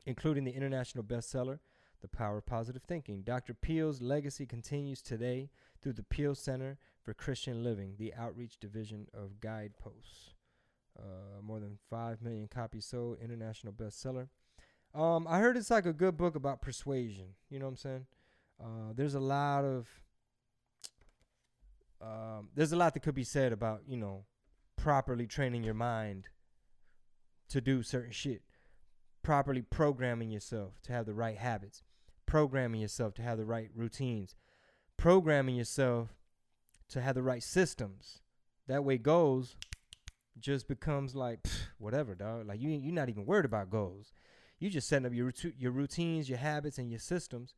Including 0.06 0.44
the 0.44 0.52
international 0.52 1.04
bestseller, 1.04 1.60
The 2.02 2.08
Power 2.08 2.38
of 2.38 2.46
Positive 2.46 2.82
Thinking. 2.82 3.22
Dr. 3.22 3.54
Peale's 3.54 4.02
legacy 4.02 4.44
continues 4.44 5.00
today 5.00 5.50
through 5.82 5.94
the 5.94 6.02
Peale 6.02 6.34
Center 6.34 6.78
for 7.02 7.14
Christian 7.14 7.62
Living, 7.62 7.94
the 7.98 8.12
outreach 8.14 8.58
division 8.58 9.06
of 9.14 9.40
Guideposts. 9.40 10.34
Uh, 10.98 11.40
more 11.42 11.60
than 11.60 11.78
5 11.90 12.22
million 12.22 12.48
copies 12.48 12.84
sold, 12.84 13.18
international 13.22 13.72
bestseller. 13.72 14.28
Um, 14.94 15.26
I 15.28 15.38
heard 15.40 15.56
it's 15.56 15.70
like 15.70 15.86
a 15.86 15.92
good 15.92 16.16
book 16.16 16.36
about 16.36 16.62
persuasion. 16.62 17.34
You 17.50 17.58
know 17.58 17.66
what 17.66 17.72
I'm 17.72 17.76
saying? 17.76 18.06
Uh, 18.62 18.92
there's 18.94 19.14
a 19.14 19.20
lot 19.20 19.64
of 19.64 19.88
um, 22.00 22.48
there's 22.54 22.72
a 22.72 22.76
lot 22.76 22.94
that 22.94 23.00
could 23.00 23.14
be 23.14 23.24
said 23.24 23.52
about 23.52 23.82
you 23.86 23.96
know 23.96 24.24
properly 24.76 25.26
training 25.26 25.64
your 25.64 25.74
mind 25.74 26.28
to 27.48 27.60
do 27.60 27.82
certain 27.82 28.12
shit, 28.12 28.42
properly 29.22 29.62
programming 29.62 30.30
yourself 30.30 30.74
to 30.82 30.92
have 30.92 31.06
the 31.06 31.14
right 31.14 31.38
habits, 31.38 31.82
programming 32.26 32.80
yourself 32.80 33.14
to 33.14 33.22
have 33.22 33.38
the 33.38 33.44
right 33.44 33.70
routines, 33.74 34.36
programming 34.96 35.56
yourself 35.56 36.14
to 36.90 37.00
have 37.00 37.16
the 37.16 37.22
right 37.22 37.42
systems. 37.42 38.20
That 38.68 38.84
way, 38.84 38.98
goals 38.98 39.56
just 40.38 40.68
becomes 40.68 41.14
like 41.14 41.42
pff, 41.42 41.62
whatever, 41.78 42.14
dog. 42.14 42.46
Like 42.46 42.60
you, 42.60 42.70
you're 42.70 42.94
not 42.94 43.08
even 43.08 43.26
worried 43.26 43.44
about 43.44 43.70
goals. 43.70 44.12
You 44.64 44.70
just 44.70 44.88
setting 44.88 45.04
up 45.04 45.12
your 45.12 45.30
your 45.58 45.72
routines, 45.72 46.26
your 46.26 46.38
habits, 46.38 46.78
and 46.78 46.88
your 46.90 46.98
systems, 46.98 47.52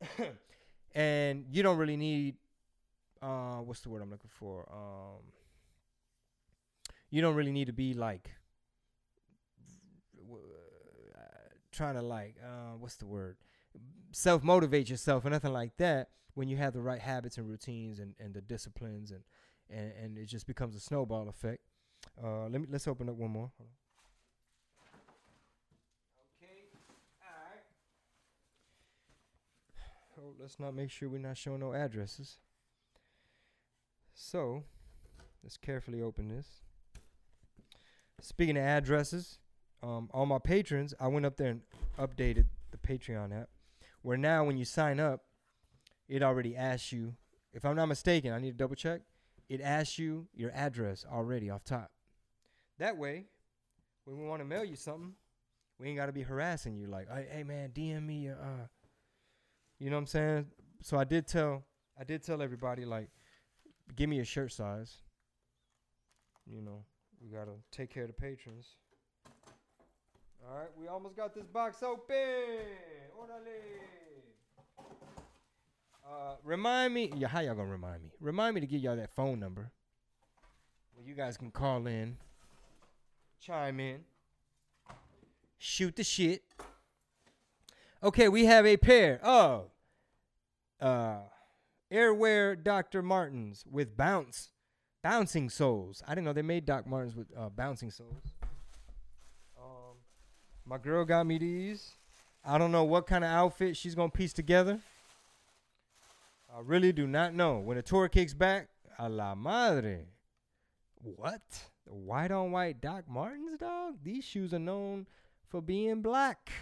and 0.94 1.44
you 1.50 1.62
don't 1.62 1.76
really 1.78 1.96
need 1.96 2.34
uh, 3.22 3.58
what's 3.58 3.80
the 3.80 3.90
word 3.90 4.02
I'm 4.02 4.10
looking 4.10 4.30
for? 4.30 4.68
Um, 4.72 5.22
you 7.10 7.20
don't 7.22 7.34
really 7.34 7.52
need 7.52 7.66
to 7.66 7.72
be 7.72 7.94
like 7.94 8.30
uh, 11.14 11.18
trying 11.72 11.94
to 11.94 12.02
like 12.02 12.36
uh, 12.42 12.76
what's 12.78 12.96
the 12.96 13.06
word? 13.06 13.36
Self 14.12 14.42
motivate 14.42 14.88
yourself 14.88 15.24
or 15.24 15.30
nothing 15.30 15.52
like 15.52 15.76
that 15.78 16.08
when 16.34 16.48
you 16.48 16.56
have 16.56 16.72
the 16.72 16.80
right 16.80 17.00
habits 17.00 17.38
and 17.38 17.48
routines 17.48 17.98
and, 17.98 18.14
and 18.18 18.34
the 18.34 18.40
disciplines 18.40 19.10
and, 19.10 19.22
and 19.70 19.92
and 20.02 20.18
it 20.18 20.26
just 20.26 20.46
becomes 20.46 20.74
a 20.76 20.80
snowball 20.80 21.28
effect. 21.28 21.62
Uh, 22.22 22.44
let 22.48 22.60
me 22.60 22.66
let's 22.70 22.88
open 22.88 23.08
up 23.08 23.16
one 23.16 23.30
more. 23.30 23.50
Hold 23.58 23.68
on. 23.68 23.74
Okay, 26.42 26.68
all 27.22 27.28
right. 27.50 27.62
Oh, 30.18 30.32
let's 30.40 30.58
not 30.58 30.74
make 30.74 30.90
sure 30.90 31.08
we're 31.10 31.18
not 31.18 31.36
showing 31.36 31.60
no 31.60 31.74
addresses. 31.74 32.38
So, 34.14 34.64
let's 35.42 35.58
carefully 35.58 36.00
open 36.00 36.28
this. 36.28 36.46
Speaking 38.22 38.56
of 38.56 38.62
addresses, 38.62 39.38
um, 39.82 40.08
all 40.12 40.24
my 40.24 40.38
patrons, 40.38 40.94
I 40.98 41.08
went 41.08 41.26
up 41.26 41.36
there 41.36 41.50
and 41.50 41.60
updated 41.98 42.46
the 42.70 42.78
Patreon 42.78 43.38
app, 43.38 43.50
where 44.00 44.16
now 44.16 44.42
when 44.44 44.56
you 44.56 44.64
sign 44.64 45.00
up, 45.00 45.24
it 46.08 46.22
already 46.22 46.56
asks 46.56 46.92
you. 46.92 47.14
If 47.52 47.64
I'm 47.64 47.76
not 47.76 47.86
mistaken, 47.86 48.32
I 48.32 48.38
need 48.38 48.52
to 48.52 48.56
double 48.56 48.74
check. 48.74 49.02
It 49.50 49.60
asks 49.60 49.98
you 49.98 50.28
your 50.34 50.50
address 50.52 51.04
already 51.10 51.50
off 51.50 51.64
top. 51.64 51.90
That 52.78 52.96
way, 52.96 53.26
when 54.04 54.18
we 54.18 54.26
want 54.26 54.40
to 54.40 54.46
mail 54.46 54.64
you 54.64 54.76
something, 54.76 55.12
we 55.78 55.88
ain't 55.88 55.98
got 55.98 56.06
to 56.06 56.12
be 56.12 56.22
harassing 56.22 56.76
you 56.76 56.86
like, 56.86 57.08
hey, 57.10 57.44
man, 57.44 57.70
DM 57.70 58.06
me 58.06 58.24
your, 58.24 58.36
uh, 58.36 58.66
you 59.78 59.90
know 59.90 59.96
what 59.96 60.00
I'm 60.00 60.06
saying? 60.06 60.46
So 60.82 60.98
I 60.98 61.04
did 61.04 61.26
tell, 61.26 61.64
I 61.98 62.04
did 62.04 62.22
tell 62.22 62.42
everybody 62.42 62.84
like, 62.84 63.08
give 63.94 64.08
me 64.08 64.20
a 64.20 64.24
shirt 64.24 64.52
size. 64.52 64.98
You 66.46 66.62
know, 66.62 66.84
we 67.20 67.28
gotta 67.28 67.52
take 67.72 67.90
care 67.90 68.04
of 68.04 68.08
the 68.08 68.14
patrons. 68.14 68.76
All 70.48 70.56
right, 70.56 70.68
we 70.80 70.86
almost 70.86 71.16
got 71.16 71.34
this 71.34 71.46
box 71.46 71.82
open. 71.82 72.14
Orale. 73.18 73.86
Uh, 76.08 76.36
remind 76.44 76.94
me. 76.94 77.12
Yeah, 77.16 77.26
how 77.26 77.40
y'all 77.40 77.54
gonna 77.54 77.68
remind 77.68 78.02
me? 78.02 78.10
Remind 78.20 78.54
me 78.54 78.60
to 78.60 78.66
give 78.66 78.80
y'all 78.80 78.96
that 78.96 79.10
phone 79.10 79.40
number. 79.40 79.72
Where 80.94 81.04
you 81.04 81.14
guys 81.14 81.36
can 81.36 81.50
call 81.50 81.86
in, 81.88 82.16
chime 83.40 83.80
in, 83.80 84.00
shoot 85.58 85.96
the 85.96 86.04
shit. 86.04 86.42
Okay, 88.06 88.28
we 88.28 88.44
have 88.44 88.64
a 88.64 88.76
pair 88.76 89.18
of 89.24 89.68
uh 90.80 91.16
AirWair 91.92 92.62
Dr. 92.62 93.02
Martens 93.02 93.64
with 93.68 93.96
bounce, 93.96 94.50
bouncing 95.02 95.50
soles. 95.50 96.04
I 96.06 96.14
didn't 96.14 96.26
know 96.26 96.32
they 96.32 96.42
made 96.42 96.66
Doc 96.66 96.86
Martens 96.86 97.16
with 97.16 97.26
uh, 97.36 97.48
bouncing 97.48 97.90
soles. 97.90 98.22
Um, 99.60 99.96
my 100.64 100.78
girl 100.78 101.04
got 101.04 101.26
me 101.26 101.38
these. 101.38 101.94
I 102.44 102.58
don't 102.58 102.70
know 102.70 102.84
what 102.84 103.08
kind 103.08 103.24
of 103.24 103.30
outfit 103.30 103.76
she's 103.76 103.96
gonna 103.96 104.10
piece 104.10 104.32
together. 104.32 104.78
I 106.56 106.60
really 106.60 106.92
do 106.92 107.08
not 107.08 107.34
know. 107.34 107.58
When 107.58 107.76
the 107.76 107.82
tour 107.82 108.08
kicks 108.08 108.34
back, 108.34 108.68
a 109.00 109.08
la 109.08 109.34
madre. 109.34 110.04
What? 111.02 111.42
White 111.86 112.30
on 112.30 112.52
white 112.52 112.80
Doc 112.80 113.08
Martens, 113.08 113.58
dog? 113.58 113.96
These 114.04 114.22
shoes 114.22 114.54
are 114.54 114.60
known 114.60 115.08
for 115.48 115.60
being 115.60 116.02
black. 116.02 116.52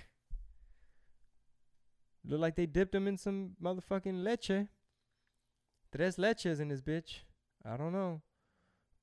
Look 2.26 2.40
like 2.40 2.56
they 2.56 2.66
dipped 2.66 2.92
them 2.92 3.06
in 3.06 3.16
some 3.16 3.50
motherfucking 3.62 4.22
leche. 4.22 4.66
tres 5.94 6.16
leches 6.16 6.60
in 6.60 6.68
this 6.68 6.80
bitch. 6.80 7.20
I 7.64 7.76
don't 7.76 7.92
know. 7.92 8.22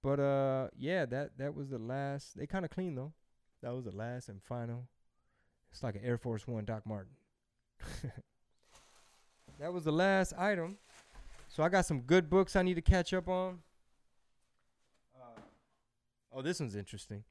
But 0.03 0.19
uh 0.19 0.67
yeah, 0.75 1.05
that 1.05 1.37
that 1.37 1.55
was 1.55 1.69
the 1.69 1.77
last 1.77 2.37
they 2.37 2.47
kinda 2.47 2.67
clean 2.67 2.95
though. 2.95 3.13
That 3.61 3.73
was 3.73 3.85
the 3.85 3.95
last 3.95 4.29
and 4.29 4.41
final. 4.41 4.87
It's 5.71 5.83
like 5.83 5.95
an 5.95 6.01
Air 6.03 6.17
Force 6.17 6.47
One 6.47 6.65
Doc 6.65 6.85
Martin. 6.85 7.13
that 9.59 9.71
was 9.71 9.83
the 9.83 9.91
last 9.91 10.33
item. 10.37 10.77
So 11.47 11.63
I 11.63 11.69
got 11.69 11.85
some 11.85 12.01
good 12.01 12.29
books 12.29 12.55
I 12.55 12.63
need 12.63 12.75
to 12.75 12.81
catch 12.81 13.13
up 13.13 13.27
on. 13.27 13.59
Uh, 15.15 15.41
oh, 16.33 16.41
this 16.41 16.59
one's 16.59 16.75
interesting. 16.75 17.23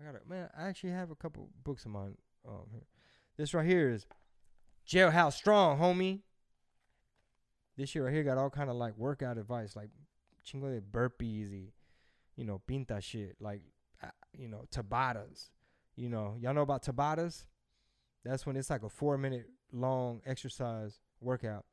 I 0.00 0.04
got 0.04 0.20
to 0.20 0.28
man. 0.28 0.48
I 0.58 0.66
actually 0.66 0.90
have 0.90 1.10
a 1.10 1.14
couple 1.14 1.48
books 1.62 1.84
of 1.84 1.92
mine. 1.92 2.16
Um, 2.46 2.66
here. 2.72 2.86
This 3.36 3.54
right 3.54 3.66
here 3.66 3.90
is 3.90 4.06
Jailhouse 4.86 5.34
Strong, 5.34 5.78
homie. 5.78 6.20
This 7.76 7.90
shit 7.90 8.02
right 8.02 8.12
here 8.12 8.22
got 8.22 8.38
all 8.38 8.50
kind 8.50 8.70
of 8.70 8.76
like 8.76 8.96
workout 8.96 9.38
advice, 9.38 9.74
like 9.74 9.90
chingo 10.46 10.72
de 10.72 10.80
burpees, 10.80 11.70
you 12.36 12.44
know, 12.44 12.60
pinta 12.66 13.00
shit, 13.00 13.36
like 13.40 13.62
you 14.36 14.48
know, 14.48 14.64
tabatas. 14.70 15.50
You 15.96 16.08
know, 16.08 16.36
y'all 16.40 16.54
know 16.54 16.62
about 16.62 16.84
tabatas? 16.84 17.44
That's 18.24 18.46
when 18.46 18.56
it's 18.56 18.70
like 18.70 18.82
a 18.82 18.88
four 18.88 19.16
minute 19.16 19.46
long 19.72 20.20
exercise 20.26 21.00
workout, 21.20 21.64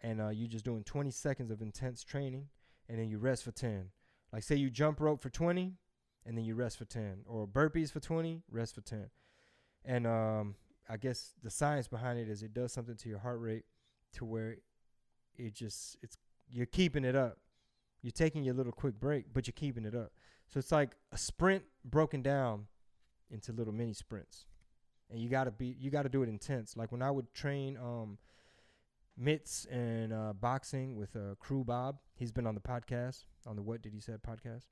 and 0.00 0.20
uh, 0.20 0.28
you 0.28 0.46
just 0.46 0.64
doing 0.64 0.84
20 0.84 1.10
seconds 1.10 1.50
of 1.50 1.62
intense 1.62 2.04
training, 2.04 2.48
and 2.88 2.98
then 2.98 3.08
you 3.08 3.18
rest 3.18 3.44
for 3.44 3.52
10. 3.52 3.90
Like 4.32 4.42
say 4.42 4.56
you 4.56 4.70
jump 4.70 5.00
rope 5.00 5.22
for 5.22 5.30
20, 5.30 5.74
and 6.26 6.36
then 6.36 6.44
you 6.44 6.54
rest 6.54 6.78
for 6.78 6.84
10, 6.84 7.24
or 7.26 7.46
burpees 7.46 7.90
for 7.90 8.00
20, 8.00 8.42
rest 8.50 8.74
for 8.74 8.80
10. 8.80 9.10
And 9.84 10.06
um, 10.06 10.54
I 10.88 10.96
guess 10.96 11.32
the 11.42 11.50
science 11.50 11.88
behind 11.88 12.18
it 12.18 12.28
is 12.28 12.42
it 12.42 12.52
does 12.52 12.72
something 12.72 12.96
to 12.96 13.08
your 13.08 13.18
heart 13.18 13.40
rate 13.40 13.64
to 14.14 14.24
where 14.24 14.56
it 15.36 15.54
just 15.54 15.96
it's 16.02 16.16
you're 16.50 16.66
keeping 16.66 17.04
it 17.04 17.16
up. 17.16 17.38
You're 18.02 18.12
taking 18.12 18.44
your 18.44 18.54
little 18.54 18.72
quick 18.72 19.00
break, 19.00 19.26
but 19.32 19.46
you're 19.46 19.54
keeping 19.56 19.86
it 19.86 19.94
up. 19.94 20.12
So 20.48 20.58
it's 20.58 20.70
like 20.70 20.96
a 21.10 21.16
sprint 21.16 21.64
broken 21.84 22.22
down 22.22 22.66
into 23.30 23.52
little 23.52 23.72
mini 23.72 23.94
sprints. 23.94 24.46
And 25.10 25.20
you 25.20 25.28
gotta 25.28 25.50
be 25.50 25.76
you 25.78 25.90
gotta 25.90 26.08
do 26.08 26.22
it 26.22 26.28
intense. 26.28 26.76
Like 26.76 26.92
when 26.92 27.02
I 27.02 27.10
would 27.10 27.32
train 27.32 27.76
um 27.78 28.18
mitts 29.16 29.66
and 29.70 30.12
uh, 30.12 30.32
boxing 30.32 30.96
with 30.96 31.14
uh, 31.16 31.34
Crew 31.38 31.64
Bob. 31.64 31.98
He's 32.14 32.32
been 32.32 32.46
on 32.46 32.54
the 32.54 32.60
podcast 32.60 33.24
on 33.46 33.56
the 33.56 33.62
What 33.62 33.82
Did 33.82 33.92
He 33.92 34.00
Said 34.00 34.20
podcast. 34.22 34.66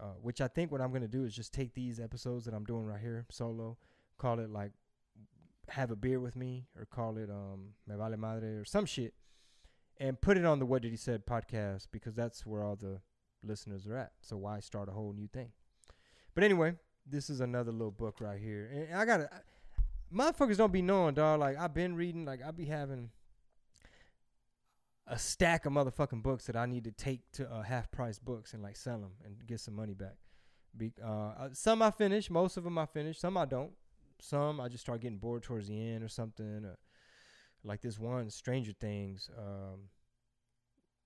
Uh, 0.00 0.12
which 0.22 0.40
I 0.40 0.46
think 0.46 0.70
what 0.70 0.80
I'm 0.80 0.92
gonna 0.92 1.08
do 1.08 1.24
is 1.24 1.34
just 1.34 1.52
take 1.52 1.74
these 1.74 1.98
episodes 1.98 2.44
that 2.44 2.54
I'm 2.54 2.64
doing 2.64 2.84
right 2.84 3.00
here 3.00 3.26
solo, 3.30 3.76
call 4.16 4.38
it 4.38 4.48
like 4.48 4.70
have 5.70 5.90
a 5.90 5.96
beer 5.96 6.20
with 6.20 6.36
me, 6.36 6.66
or 6.76 6.86
call 6.86 7.16
it 7.16 7.30
um 7.30 7.74
me 7.86 7.94
vale 7.96 8.16
madre 8.16 8.50
or 8.54 8.64
some 8.64 8.86
shit, 8.86 9.14
and 9.98 10.20
put 10.20 10.36
it 10.36 10.44
on 10.44 10.58
the 10.58 10.66
What 10.66 10.82
Did 10.82 10.90
He 10.90 10.96
Said 10.96 11.26
podcast 11.26 11.86
because 11.92 12.14
that's 12.14 12.46
where 12.46 12.62
all 12.62 12.76
the 12.76 13.00
listeners 13.42 13.86
are 13.86 13.96
at. 13.96 14.12
So 14.20 14.36
why 14.36 14.60
start 14.60 14.88
a 14.88 14.92
whole 14.92 15.12
new 15.12 15.28
thing? 15.28 15.52
But 16.34 16.44
anyway, 16.44 16.74
this 17.06 17.30
is 17.30 17.40
another 17.40 17.72
little 17.72 17.90
book 17.90 18.16
right 18.20 18.40
here, 18.40 18.88
and 18.88 18.98
I 18.98 19.04
gotta. 19.04 19.28
Motherfuckers 20.14 20.56
don't 20.56 20.72
be 20.72 20.80
knowing, 20.80 21.14
dog. 21.14 21.40
Like 21.40 21.58
I've 21.58 21.74
been 21.74 21.94
reading, 21.94 22.24
like 22.24 22.40
I 22.42 22.50
be 22.50 22.64
having 22.64 23.10
a 25.06 25.18
stack 25.18 25.66
of 25.66 25.72
motherfucking 25.72 26.22
books 26.22 26.46
that 26.46 26.56
I 26.56 26.66
need 26.66 26.84
to 26.84 26.92
take 26.92 27.20
to 27.32 27.50
uh, 27.50 27.62
half 27.62 27.90
price 27.90 28.18
books 28.18 28.52
and 28.52 28.62
like 28.62 28.76
sell 28.76 28.98
them 28.98 29.12
and 29.24 29.34
get 29.46 29.60
some 29.60 29.74
money 29.74 29.94
back. 29.94 30.16
Be, 30.76 30.92
uh, 31.02 31.08
uh, 31.08 31.48
some 31.52 31.82
I 31.82 31.90
finish, 31.90 32.30
most 32.30 32.56
of 32.56 32.64
them 32.64 32.78
I 32.78 32.86
finish, 32.86 33.18
some 33.18 33.36
I 33.36 33.46
don't. 33.46 33.72
Some 34.20 34.60
I 34.60 34.68
just 34.68 34.82
start 34.82 35.00
getting 35.00 35.18
bored 35.18 35.42
towards 35.42 35.68
the 35.68 35.80
end 35.80 36.02
or 36.02 36.08
something. 36.08 36.64
Or 36.64 36.78
like 37.64 37.80
this 37.80 37.98
one, 37.98 38.30
Stranger 38.30 38.72
Things. 38.72 39.30
Um, 39.36 39.90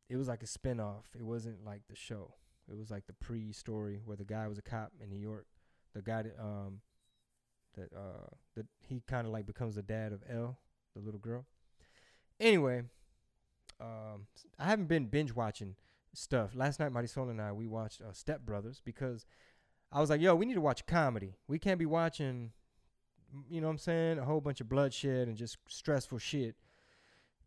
it 0.09 0.17
was 0.17 0.29
like 0.29 0.43
a 0.43 0.47
spinoff. 0.47 1.05
It 1.19 1.23
wasn't 1.23 1.65
like 1.65 1.83
the 1.89 1.97
show. 1.97 2.35
It 2.71 2.77
was 2.77 2.91
like 2.91 3.07
the 3.07 3.13
pre-story 3.15 4.01
where 4.05 4.17
the 4.17 4.25
guy 4.25 4.47
was 4.47 4.59
a 4.59 4.63
cop 4.63 4.93
in 5.03 5.11
New 5.11 5.19
York. 5.19 5.47
The 5.95 6.03
guy 6.03 6.23
that 6.23 6.37
um 6.41 6.81
that 7.75 7.93
uh 7.95 8.29
that 8.55 8.67
he 8.87 9.03
kind 9.07 9.27
of 9.27 9.33
like 9.33 9.47
becomes 9.47 9.75
the 9.75 9.83
dad 9.83 10.13
of 10.13 10.23
Elle, 10.29 10.59
the 10.95 11.01
little 11.01 11.21
girl. 11.21 11.47
Anyway, 12.41 12.83
um, 13.81 14.27
I 14.59 14.67
haven't 14.67 14.87
been 14.87 15.07
binge 15.07 15.35
watching 15.35 15.77
stuff. 16.15 16.55
Last 16.55 16.81
night, 16.81 16.93
Marisol 16.93 17.31
and 17.31 17.41
I 17.41 17.53
we 17.53 17.67
watched 17.67 18.01
uh, 18.01 18.13
Step 18.13 18.43
Brothers 18.43 18.81
because 18.85 19.27
I 19.91 20.01
was 20.01 20.11
like, 20.11 20.21
"Yo, 20.21 20.35
we 20.35 20.47
need 20.47 20.55
to 20.55 20.61
watch 20.61 20.87
comedy. 20.87 21.37
We 21.49 21.59
can't 21.59 21.79
be 21.79 21.87
watching, 21.87 22.53
you 23.49 23.61
know, 23.61 23.69
what 23.69 23.73
I'm 23.73 23.79
saying, 23.79 24.19
a 24.19 24.25
whole 24.25 24.41
bunch 24.41 24.61
of 24.61 24.69
bloodshed 24.69 25.29
and 25.29 25.37
just 25.37 25.59
stressful 25.69 26.19
shit. 26.19 26.57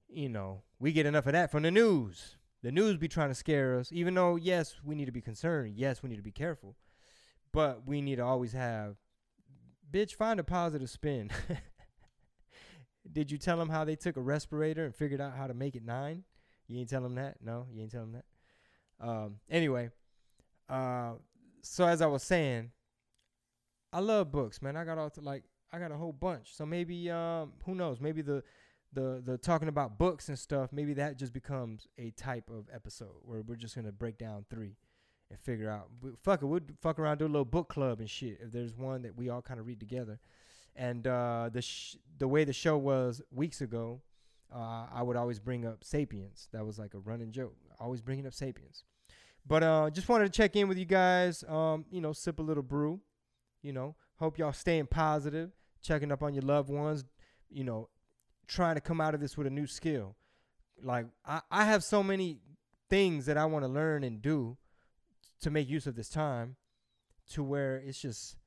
You 0.08 0.30
know, 0.30 0.64
we 0.80 0.92
get 0.92 1.06
enough 1.06 1.26
of 1.26 1.34
that 1.34 1.52
from 1.52 1.64
the 1.64 1.72
news. 1.72 2.38
The 2.62 2.72
news 2.72 2.98
be 2.98 3.08
trying 3.08 3.30
to 3.30 3.36
scare 3.36 3.78
us, 3.78 3.92
even 3.92 4.16
though 4.16 4.36
yes, 4.36 4.76
we 4.84 4.96
need 4.96 5.06
to 5.06 5.12
be 5.12 5.22
concerned. 5.22 5.76
Yes, 5.76 6.02
we 6.02 6.10
need 6.10 6.16
to 6.16 6.24
be 6.24 6.32
careful, 6.32 6.76
but 7.52 7.86
we 7.86 8.02
need 8.02 8.16
to 8.16 8.24
always 8.24 8.54
have, 8.54 8.96
bitch, 9.92 10.16
find 10.16 10.40
a 10.40 10.44
positive 10.44 10.90
spin." 10.90 11.30
Did 13.12 13.32
you 13.32 13.38
tell 13.38 13.58
them 13.58 13.70
how 13.70 13.86
they 13.86 13.96
took 13.96 14.18
a 14.18 14.22
respirator 14.22 14.84
and 14.84 14.96
figured 14.96 15.22
out 15.22 15.36
how 15.38 15.46
to 15.46 15.54
make 15.54 15.76
it 15.76 15.86
nine? 15.86 16.24
You 16.68 16.80
ain't 16.80 16.90
tell 16.90 17.04
them 17.04 17.16
that? 17.16 17.38
No, 17.40 17.68
you 17.72 17.84
ain't 17.84 17.92
tell 17.92 18.02
them 18.02 18.14
that. 18.14 18.26
Um, 19.08 19.36
anyway, 19.50 19.92
uh, 20.68 21.14
so 21.62 21.86
as 21.86 22.02
I 22.02 22.08
was 22.08 22.24
saying, 22.24 22.72
I 23.94 24.00
love 24.00 24.32
books, 24.32 24.62
man. 24.62 24.76
I 24.76 24.84
got 24.84 24.98
all 24.98 25.10
to 25.12 25.22
like 25.22 25.44
I 25.76 25.80
got 25.80 25.92
a 25.92 25.98
whole 25.98 26.14
bunch. 26.14 26.56
So 26.56 26.66
maybe 26.66 27.12
um, 27.12 27.52
who 27.66 27.76
knows? 27.76 28.00
Maybe 28.00 28.22
the 28.22 28.44
the 28.94 29.22
the 29.26 29.38
talking 29.38 29.68
about 29.68 29.98
books 29.98 30.30
and 30.30 30.40
stuff. 30.40 30.72
Maybe 30.72 30.94
that 30.94 31.18
just 31.18 31.34
becomes 31.34 31.88
a 31.98 32.12
type 32.12 32.50
of 32.50 32.70
episode 32.74 33.16
where 33.24 33.42
we're 33.42 33.56
just 33.56 33.76
gonna 33.76 33.92
break 33.92 34.18
down 34.18 34.46
three 34.50 34.78
and 35.30 35.40
figure 35.40 35.70
out. 35.70 35.90
Fuck 36.24 36.42
it, 36.42 36.46
we'll 36.46 36.62
fuck 36.82 36.98
around, 36.98 37.18
do 37.18 37.26
a 37.26 37.28
little 37.28 37.46
book 37.46 37.68
club 37.68 38.00
and 38.00 38.10
shit. 38.10 38.40
If 38.42 38.52
there's 38.52 38.74
one 38.76 39.02
that 39.02 39.18
we 39.18 39.30
all 39.30 39.42
kind 39.42 39.60
of 39.60 39.68
read 39.68 39.80
together 39.80 40.20
and 40.76 41.06
uh, 41.08 41.50
the 41.52 41.62
sh- 41.62 41.98
the 42.18 42.28
way 42.28 42.46
the 42.46 42.54
show 42.54 42.78
was 42.78 43.22
weeks 43.32 43.60
ago, 43.62 44.02
uh, 44.54 44.86
I 44.94 45.04
would 45.04 45.18
always 45.18 45.40
bring 45.40 45.66
up 45.66 45.84
Sapiens. 45.84 46.48
That 46.54 46.66
was 46.66 46.80
like 46.80 46.94
a 46.94 47.00
running 47.00 47.32
joke. 47.32 47.56
Always 47.80 48.02
bringing 48.02 48.26
up 48.26 48.34
Sapiens. 48.34 48.84
But 49.46 49.62
uh, 49.62 49.90
just 49.90 50.10
wanted 50.10 50.32
to 50.32 50.32
check 50.32 50.56
in 50.56 50.68
with 50.68 50.78
you 50.78 50.86
guys. 50.86 51.44
Um, 51.48 51.86
you 51.92 52.02
know, 52.02 52.14
sip 52.14 52.40
a 52.40 52.42
little 52.42 52.64
brew. 52.64 53.02
You 53.62 53.74
know, 53.74 53.96
hope 54.18 54.38
y'all 54.38 54.54
staying 54.54 54.88
positive, 54.88 55.52
checking 55.86 56.12
up 56.12 56.24
on 56.24 56.34
your 56.34 56.44
loved 56.44 56.70
ones. 56.70 57.04
You 57.50 57.64
know, 57.64 57.90
trying 58.48 58.76
to 58.76 58.82
come 58.82 59.00
out 59.00 59.14
of 59.14 59.22
this 59.22 59.38
with 59.38 59.48
a 59.48 59.52
new 59.52 59.68
skill. 59.68 60.16
Like 60.82 61.08
I, 61.26 61.42
I 61.50 61.66
have 61.66 61.84
so 61.84 62.04
many 62.04 62.40
things 62.90 63.26
that 63.26 63.38
I 63.38 63.46
want 63.46 63.64
to 63.64 63.70
learn 63.70 64.04
and 64.04 64.22
do 64.22 64.58
to 65.42 65.50
make 65.50 65.70
use 65.70 65.88
of 65.88 65.96
this 65.96 66.10
time, 66.10 66.56
to 67.32 67.44
where 67.44 67.78
it's 67.78 68.00
just 68.00 68.38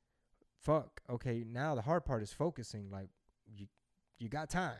fuck, 0.59 1.01
okay, 1.09 1.43
now 1.47 1.75
the 1.75 1.81
hard 1.81 2.05
part 2.05 2.21
is 2.21 2.33
focusing. 2.33 2.89
Like 2.91 3.09
you 3.47 3.67
you 4.17 4.29
got 4.29 4.49
time. 4.49 4.75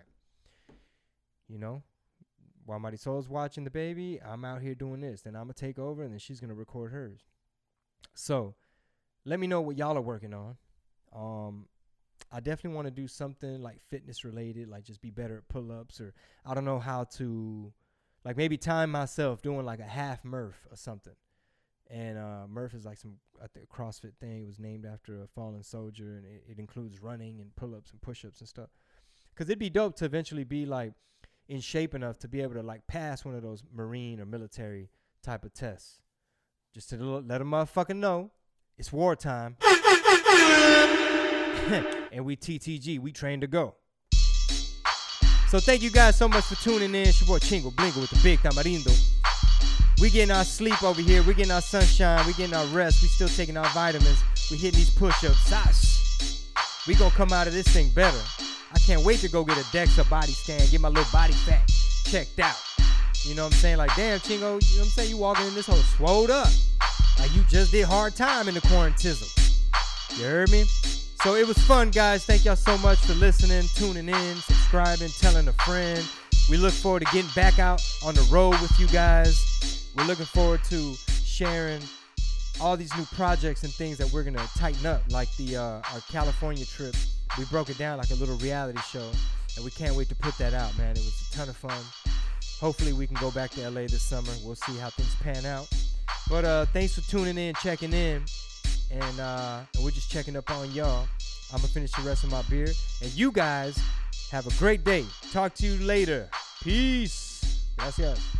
You 1.47 1.57
know? 1.57 1.83
While 2.65 2.79
Marisol's 2.79 3.27
watching 3.27 3.63
the 3.63 3.71
baby, 3.71 4.19
I'm 4.23 4.45
out 4.45 4.61
here 4.61 4.75
doing 4.75 5.01
this. 5.01 5.21
Then 5.21 5.35
I'm 5.35 5.43
gonna 5.43 5.53
take 5.53 5.79
over 5.79 6.03
and 6.03 6.11
then 6.11 6.19
she's 6.19 6.39
gonna 6.39 6.53
record 6.53 6.91
hers. 6.91 7.21
So 8.13 8.55
let 9.25 9.39
me 9.39 9.47
know 9.47 9.61
what 9.61 9.77
y'all 9.77 9.97
are 9.97 10.01
working 10.01 10.33
on. 10.33 10.57
Um 11.15 11.65
I 12.31 12.39
definitely 12.39 12.75
want 12.75 12.87
to 12.87 12.91
do 12.91 13.07
something 13.07 13.61
like 13.61 13.79
fitness 13.89 14.23
related, 14.23 14.67
like 14.67 14.83
just 14.83 15.01
be 15.01 15.09
better 15.09 15.37
at 15.37 15.47
pull 15.47 15.71
ups 15.71 15.99
or 15.99 16.13
I 16.45 16.53
don't 16.53 16.65
know 16.65 16.79
how 16.79 17.05
to 17.15 17.73
like 18.23 18.37
maybe 18.37 18.57
time 18.57 18.91
myself 18.91 19.41
doing 19.41 19.65
like 19.65 19.79
a 19.79 19.83
half 19.83 20.23
Murph 20.23 20.67
or 20.69 20.75
something 20.75 21.15
and 21.89 22.17
uh, 22.17 22.45
Murph 22.47 22.73
is 22.73 22.85
like 22.85 22.97
some 22.97 23.15
I 23.41 23.47
think 23.47 23.69
CrossFit 23.69 24.13
thing. 24.19 24.43
It 24.43 24.47
was 24.47 24.59
named 24.59 24.85
after 24.85 25.23
a 25.23 25.27
fallen 25.27 25.63
soldier, 25.63 26.17
and 26.17 26.25
it, 26.25 26.43
it 26.51 26.59
includes 26.59 27.01
running 27.01 27.39
and 27.39 27.55
pull-ups 27.55 27.91
and 27.91 28.01
push-ups 28.01 28.39
and 28.39 28.47
stuff. 28.47 28.69
Cause 29.35 29.47
it'd 29.47 29.59
be 29.59 29.69
dope 29.69 29.95
to 29.97 30.05
eventually 30.05 30.43
be 30.43 30.65
like 30.65 30.93
in 31.47 31.61
shape 31.61 31.95
enough 31.95 32.19
to 32.19 32.27
be 32.27 32.41
able 32.41 32.55
to 32.55 32.61
like 32.61 32.85
pass 32.87 33.23
one 33.23 33.35
of 33.35 33.41
those 33.41 33.63
marine 33.73 34.19
or 34.19 34.25
military 34.25 34.89
type 35.23 35.45
of 35.45 35.53
tests, 35.53 36.01
just 36.73 36.89
to 36.89 36.97
let 36.97 37.41
a 37.41 37.45
motherfucker 37.45 37.95
know 37.95 38.31
it's 38.77 38.91
wartime, 38.93 39.55
and 42.11 42.25
we 42.25 42.35
TTG, 42.35 42.99
we 42.99 43.11
train 43.11 43.41
to 43.41 43.47
go. 43.47 43.75
So 45.49 45.59
thank 45.59 45.81
you 45.81 45.89
guys 45.89 46.15
so 46.15 46.27
much 46.27 46.45
for 46.45 46.55
tuning 46.55 46.89
in. 46.89 47.07
It's 47.07 47.19
your 47.19 47.27
boy 47.27 47.39
Chingo 47.39 47.73
Blingo 47.73 48.01
with 48.01 48.11
the 48.11 48.19
Big 48.23 48.39
Tamarindo. 48.39 48.93
We 49.99 50.09
getting 50.09 50.33
our 50.33 50.43
sleep 50.43 50.81
over 50.83 51.01
here. 51.01 51.23
We 51.23 51.33
getting 51.33 51.51
our 51.51 51.61
sunshine. 51.61 52.25
We 52.25 52.33
getting 52.33 52.55
our 52.55 52.65
rest. 52.67 53.01
We 53.01 53.07
still 53.07 53.27
taking 53.27 53.57
our 53.57 53.67
vitamins. 53.69 54.23
We 54.51 54.57
hitting 54.57 54.77
these 54.77 54.89
push-ups. 54.91 55.49
Gosh, 55.49 56.45
we 56.87 56.95
gonna 56.95 57.11
come 57.15 57.33
out 57.33 57.47
of 57.47 57.53
this 57.53 57.67
thing 57.67 57.89
better. 57.89 58.21
I 58.71 58.79
can't 58.79 59.03
wait 59.03 59.19
to 59.19 59.29
go 59.29 59.43
get 59.43 59.57
a 59.57 59.63
DEXA 59.75 60.09
body 60.09 60.31
scan, 60.31 60.61
get 60.69 60.79
my 60.79 60.87
little 60.87 61.11
body 61.11 61.33
fat 61.33 61.67
checked 62.05 62.39
out. 62.39 62.55
You 63.23 63.35
know 63.35 63.45
what 63.45 63.53
I'm 63.53 63.59
saying? 63.59 63.77
Like, 63.77 63.95
damn, 63.95 64.19
Chingo, 64.19 64.37
you 64.37 64.39
know 64.39 64.55
what 64.55 64.79
I'm 64.79 64.85
saying? 64.87 65.09
You 65.09 65.17
walking 65.17 65.47
in 65.47 65.55
this 65.55 65.65
hole 65.65 65.75
swole 65.75 66.31
up. 66.31 66.47
Like 67.17 67.35
you 67.35 67.43
just 67.49 67.71
did 67.71 67.85
hard 67.85 68.15
time 68.15 68.47
in 68.47 68.53
the 68.53 68.61
quarantine. 68.61 69.15
You 70.15 70.23
heard 70.23 70.49
me? 70.51 70.63
So 71.23 71.35
it 71.35 71.45
was 71.45 71.57
fun, 71.57 71.89
guys. 71.89 72.23
Thank 72.23 72.45
y'all 72.45 72.55
so 72.55 72.77
much 72.77 72.99
for 72.99 73.13
listening, 73.13 73.63
tuning 73.75 74.07
in, 74.07 74.35
subscribing, 74.37 75.09
telling 75.09 75.49
a 75.49 75.51
friend. 75.51 76.01
We 76.49 76.55
look 76.55 76.71
forward 76.71 77.05
to 77.05 77.11
getting 77.11 77.29
back 77.35 77.59
out 77.59 77.83
on 78.05 78.15
the 78.15 78.25
road 78.31 78.51
with 78.61 78.71
you 78.79 78.87
guys. 78.87 79.91
We're 79.97 80.05
looking 80.05 80.25
forward 80.25 80.63
to 80.69 80.93
sharing 81.25 81.81
all 82.61 82.77
these 82.77 82.95
new 82.95 83.03
projects 83.15 83.63
and 83.63 83.73
things 83.73 83.97
that 83.97 84.09
we're 84.13 84.23
gonna 84.23 84.47
tighten 84.57 84.85
up, 84.85 85.01
like 85.09 85.27
the 85.35 85.57
uh, 85.57 85.81
our 85.93 85.99
California 86.09 86.63
trip. 86.63 86.95
We 87.37 87.43
broke 87.45 87.69
it 87.69 87.77
down 87.77 87.97
like 87.97 88.11
a 88.11 88.15
little 88.15 88.37
reality 88.37 88.79
show, 88.89 89.11
and 89.57 89.65
we 89.65 89.71
can't 89.71 89.95
wait 89.95 90.07
to 90.09 90.15
put 90.15 90.37
that 90.37 90.53
out, 90.53 90.77
man. 90.77 90.91
It 90.91 90.99
was 90.99 91.29
a 91.33 91.35
ton 91.35 91.49
of 91.49 91.57
fun. 91.57 91.83
Hopefully, 92.61 92.93
we 92.93 93.07
can 93.07 93.17
go 93.17 93.29
back 93.29 93.51
to 93.51 93.69
LA 93.69 93.81
this 93.81 94.03
summer. 94.03 94.31
We'll 94.41 94.55
see 94.55 94.77
how 94.77 94.89
things 94.89 95.15
pan 95.15 95.45
out. 95.45 95.67
But 96.29 96.45
uh, 96.45 96.65
thanks 96.67 96.95
for 96.95 97.01
tuning 97.11 97.37
in, 97.37 97.55
checking 97.55 97.91
in, 97.91 98.23
and 98.91 99.19
uh, 99.19 99.61
and 99.75 99.83
we're 99.83 99.91
just 99.91 100.11
checking 100.11 100.35
up 100.35 100.49
on 100.51 100.71
y'all. 100.71 101.07
I'm 101.51 101.59
gonna 101.59 101.67
finish 101.67 101.91
the 101.91 102.01
rest 102.01 102.23
of 102.23 102.31
my 102.31 102.41
beer, 102.43 102.67
and 103.01 103.11
you 103.13 103.31
guys 103.31 103.79
have 104.31 104.47
a 104.47 104.51
great 104.57 104.83
day. 104.83 105.05
Talk 105.31 105.53
to 105.55 105.67
you 105.67 105.83
later. 105.85 106.29
Peace. 106.63 107.63
Gracias. 107.77 108.38